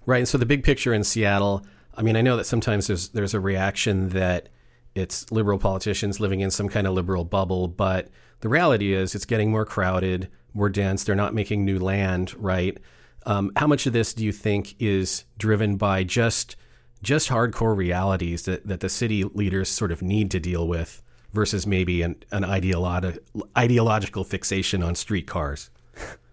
Right. 0.06 0.18
And 0.18 0.28
so 0.28 0.40
the 0.40 0.48
big 0.48 0.64
picture 0.64 0.94
in 0.94 1.04
Seattle, 1.04 1.64
I 1.96 2.02
mean, 2.02 2.16
I 2.16 2.22
know 2.22 2.38
that 2.38 2.46
sometimes 2.46 2.88
there's 2.88 3.10
there's 3.10 3.36
a 3.36 3.40
reaction 3.40 4.10
that 4.10 4.50
it's 4.96 5.32
liberal 5.32 5.60
politicians 5.60 6.20
living 6.20 6.40
in 6.40 6.50
some 6.50 6.70
kind 6.70 6.88
of 6.88 6.94
liberal 6.94 7.24
bubble, 7.24 7.68
but 7.68 8.10
the 8.40 8.50
reality 8.50 8.94
is 8.94 9.14
it's 9.14 9.26
getting 9.26 9.52
more 9.52 9.66
crowded, 9.66 10.30
more 10.56 10.70
dense. 10.70 11.04
They're 11.04 11.16
not 11.16 11.36
making 11.36 11.66
new 11.66 11.78
land, 11.78 12.34
right? 12.36 12.78
Um, 13.26 13.52
how 13.56 13.68
much 13.68 13.86
of 13.86 13.94
this 13.94 14.14
do 14.14 14.26
you 14.26 14.32
think 14.32 14.76
is 14.80 15.24
driven 15.38 15.78
by 15.78 16.04
just 16.04 16.56
just 17.04 17.30
hardcore 17.30 17.76
realities 17.76 18.44
that, 18.44 18.66
that 18.66 18.80
the 18.80 18.90
city 18.90 19.24
leaders 19.24 19.70
sort 19.70 19.92
of 19.92 20.02
need 20.02 20.32
to 20.32 20.40
deal 20.40 20.68
with 20.68 21.04
versus 21.34 21.68
maybe 21.68 22.02
an, 22.02 22.16
an 22.32 22.44
ideolo- 22.44 23.20
ideological 23.58 24.24
fixation 24.24 24.82
on 24.82 24.96
streetcars? 24.96 25.70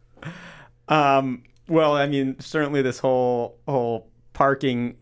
um, 0.89 1.43
well, 1.69 1.95
I 1.95 2.07
mean, 2.07 2.39
certainly 2.41 2.83
this 2.83 2.99
whole 2.99 3.59
whole 3.67 4.09
parking 4.33 4.97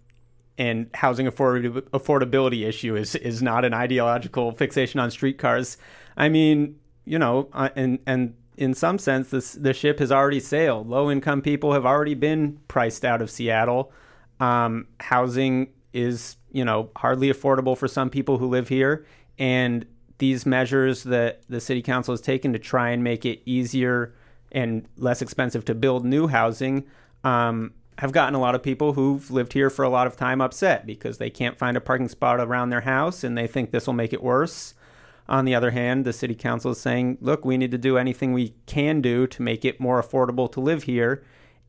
and 0.59 0.91
housing 0.93 1.27
affordability 1.27 2.67
issue 2.67 2.97
is 2.97 3.15
is 3.15 3.43
not 3.43 3.65
an 3.65 3.73
ideological 3.73 4.53
fixation 4.53 4.99
on 5.01 5.11
streetcars. 5.11 5.77
I 6.17 6.29
mean, 6.29 6.79
you 7.05 7.19
know, 7.19 7.49
uh, 7.53 7.69
and 7.77 8.01
and 8.07 8.35
in 8.57 8.75
some 8.75 8.99
sense, 8.99 9.31
this 9.31 9.53
the 9.53 9.73
ship 9.73 9.99
has 10.01 10.11
already 10.11 10.41
sailed. 10.41 10.89
Low 10.89 11.11
income 11.11 11.43
people 11.43 11.73
have 11.73 11.87
already 11.87 12.15
been 12.15 12.59
priced 12.69 13.05
out 13.05 13.23
of 13.23 13.31
Seattle. 13.31 13.93
Um, 14.41 14.87
housing 15.01 15.69
is, 15.93 16.37
you 16.53 16.65
know, 16.65 16.91
hardly 16.97 17.33
affordable 17.33 17.77
for 17.77 17.89
some 17.89 18.11
people 18.11 18.39
who 18.39 18.47
live 18.47 18.69
here, 18.69 19.07
and 19.39 19.87
these 20.19 20.45
measures 20.45 21.05
that 21.05 21.43
the 21.49 21.61
city 21.61 21.83
council 21.83 22.13
has 22.13 22.21
taken 22.21 22.53
to 22.53 22.59
try 22.59 22.91
and 22.91 23.03
make 23.03 23.25
it 23.25 23.41
easier 23.47 24.15
and 24.53 24.87
less 24.97 25.23
expensive 25.23 25.65
to 25.67 25.75
build 25.75 26.05
new 26.05 26.27
housing 26.27 26.85
um, 27.25 27.73
have 27.99 28.13
gotten 28.13 28.35
a 28.35 28.41
lot 28.41 28.55
of 28.55 28.63
people 28.63 28.93
who've 28.93 29.31
lived 29.31 29.53
here 29.53 29.71
for 29.71 29.85
a 29.85 29.89
lot 29.89 30.07
of 30.07 30.17
time 30.17 30.41
upset 30.41 30.87
because 30.87 31.19
they 31.19 31.31
can't 31.31 31.59
find 31.59 31.77
a 31.77 31.81
parking 31.81 32.09
spot 32.09 32.41
around 32.41 32.71
their 32.71 32.81
house 32.83 33.25
and 33.25 33.37
they 33.37 33.47
think 33.47 33.71
this 33.71 33.87
will 33.87 33.95
make 33.95 34.13
it 34.13 34.23
worse. 34.23 34.75
On 35.29 35.45
the 35.45 35.55
other 35.55 35.73
hand, 35.73 36.05
the 36.05 36.13
city 36.13 36.35
council 36.35 36.71
is 36.71 36.81
saying, 36.81 37.19
look, 37.21 37.45
we 37.45 37.59
need 37.59 37.71
to 37.73 37.79
do 37.79 37.99
anything 37.99 38.33
we 38.33 38.55
can 38.67 39.01
do 39.01 39.27
to 39.27 39.43
make 39.43 39.65
it 39.65 39.81
more 39.81 40.03
affordable 40.03 40.51
to 40.53 40.61
live 40.61 40.85
here 40.85 41.23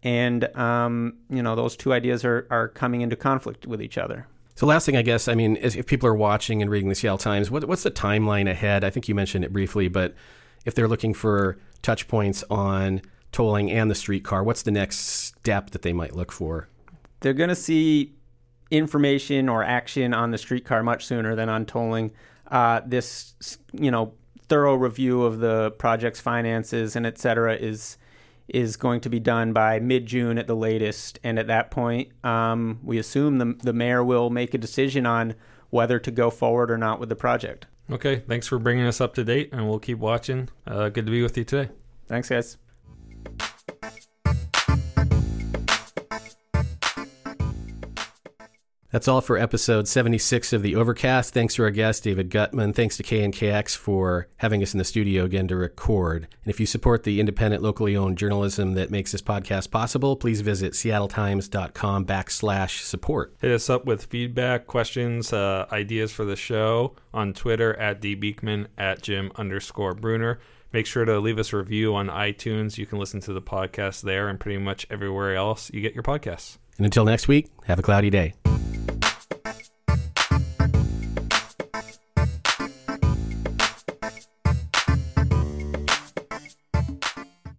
and 0.04 0.46
um, 0.58 1.16
you 1.30 1.42
know 1.42 1.56
those 1.56 1.76
two 1.76 1.94
ideas 1.94 2.24
are 2.26 2.48
are 2.50 2.68
coming 2.68 3.02
into 3.02 3.16
conflict 3.16 3.68
with 3.68 3.82
each 3.82 3.98
other. 3.98 4.28
So 4.56 4.66
last 4.66 4.86
thing, 4.86 4.98
I 4.98 5.04
guess, 5.04 5.30
I 5.30 5.36
mean, 5.36 5.58
if 5.62 5.86
people 5.86 6.10
are 6.10 6.16
watching 6.16 6.62
and 6.62 6.70
reading 6.70 6.90
the 6.90 6.96
Seattle 6.96 7.18
Times, 7.18 7.50
what, 7.50 7.64
what's 7.64 7.84
the 7.84 7.92
timeline 7.92 8.52
ahead? 8.52 8.84
I 8.84 8.90
think 8.90 9.08
you 9.08 9.16
mentioned 9.16 9.46
it 9.46 9.54
briefly, 9.54 9.88
but 9.88 10.16
if 10.66 10.76
they're 10.76 10.90
looking 10.90 11.14
for 11.14 11.58
touch 11.82 12.10
points 12.10 12.44
on 12.50 13.02
tolling 13.32 13.72
and 13.72 13.90
the 13.90 13.96
streetcar, 13.96 14.44
what's 14.44 14.64
the 14.64 14.72
next 14.72 14.98
step 15.00 15.70
that 15.70 15.82
they 15.82 15.94
might 15.94 16.14
look 16.14 16.34
for? 16.34 16.68
They're 17.22 17.32
going 17.32 17.48
to 17.48 17.56
see 17.56 18.16
information 18.70 19.48
or 19.48 19.64
action 19.64 20.14
on 20.14 20.32
the 20.32 20.38
streetcar 20.38 20.84
much 20.84 21.06
sooner 21.06 21.36
than 21.36 21.48
on 21.48 21.66
tolling. 21.66 22.12
Uh, 22.52 22.82
this, 22.86 23.58
you 23.72 23.92
know, 23.92 24.14
thorough 24.50 24.76
review 24.76 25.24
of 25.24 25.40
the 25.40 25.72
project's 25.72 26.20
finances 26.20 26.98
and 26.98 27.06
et 27.06 27.18
cetera 27.18 27.56
is 27.56 27.98
is 28.54 28.78
going 28.78 29.02
to 29.02 29.10
be 29.10 29.20
done 29.20 29.54
by 29.54 29.80
mid 29.80 30.06
June 30.06 30.38
at 30.38 30.48
the 30.48 30.56
latest. 30.56 31.20
And 31.24 31.40
at 31.40 31.48
that 31.48 31.72
point, 31.72 32.10
um, 32.24 32.80
we 32.84 32.98
assume 32.98 33.38
the, 33.38 33.56
the 33.62 33.74
mayor 33.74 34.04
will 34.04 34.30
make 34.30 34.54
a 34.54 34.58
decision 34.58 35.06
on 35.06 35.36
whether 35.70 36.00
to 36.00 36.12
go 36.12 36.30
forward 36.30 36.72
or 36.72 36.78
not 36.78 37.00
with 37.00 37.10
the 37.10 37.16
project. 37.16 37.68
Okay, 37.92 38.18
thanks 38.28 38.48
for 38.48 38.60
bringing 38.60 38.86
us 38.86 39.02
up 39.02 39.16
to 39.16 39.24
date, 39.24 39.50
and 39.52 39.68
we'll 39.68 39.80
keep 39.80 39.98
watching. 39.98 40.50
Uh, 40.68 40.90
good 40.90 41.06
to 41.06 41.12
be 41.12 41.24
with 41.24 41.38
you 41.38 41.44
today. 41.44 41.72
Thanks, 42.08 42.30
guys. 42.30 42.58
That's 48.92 49.08
all 49.08 49.22
for 49.22 49.38
episode 49.38 49.88
76 49.88 50.52
of 50.52 50.64
The 50.64 50.76
Overcast. 50.76 51.32
Thanks 51.32 51.54
to 51.56 51.64
our 51.64 51.70
guest, 51.70 52.04
David 52.04 52.32
Gutman. 52.32 52.74
Thanks 52.74 52.98
to 52.98 53.04
KNKX 53.04 53.78
for 53.78 54.28
having 54.38 54.64
us 54.64 54.74
in 54.74 54.80
the 54.80 54.84
studio 54.84 55.26
again 55.26 55.48
to 55.50 55.56
record. 55.56 56.28
And 56.44 56.50
if 56.50 56.60
you 56.60 56.66
support 56.66 57.04
the 57.04 57.20
independent, 57.20 57.62
locally 57.62 57.96
owned 57.96 58.18
journalism 58.18 58.74
that 58.74 58.90
makes 58.90 59.12
this 59.12 59.22
podcast 59.22 59.70
possible, 59.70 60.16
please 60.16 60.42
visit 60.42 60.74
seattletimes.com 60.74 62.06
backslash 62.06 62.82
support. 62.82 63.36
Hit 63.42 63.52
us 63.52 63.70
up 63.70 63.86
with 63.86 64.06
feedback, 64.06 64.66
questions, 64.66 65.32
uh, 65.32 65.68
ideas 65.72 66.12
for 66.12 66.26
the 66.26 66.36
show 66.36 66.96
on 67.14 67.34
Twitter 67.34 67.76
at 67.76 68.02
dbeekman, 68.02 68.68
at 68.76 69.04
Jim 69.04 69.32
underscore 69.36 69.94
Brunner. 69.94 70.40
Make 70.74 70.88
sure 70.88 71.06
to 71.06 71.20
leave 71.20 71.38
us 71.38 71.54
a 71.54 71.58
review 71.58 71.94
on 71.94 72.08
iTunes. 72.08 72.80
You 72.80 72.88
can 72.88 72.98
listen 72.98 73.20
to 73.22 73.34
the 73.34 73.42
podcast 73.42 74.02
there 74.02 74.30
and 74.30 74.40
pretty 74.40 74.58
much 74.58 74.88
everywhere 74.90 75.36
else 75.36 75.72
you 75.72 75.82
get 75.82 75.94
your 75.94 76.04
podcasts. 76.04 76.58
And 76.78 76.86
until 76.86 77.06
next 77.06 77.28
week, 77.28 77.52
have 77.66 77.78
a 77.78 77.84
cloudy 77.84 78.10
day. 78.10 78.34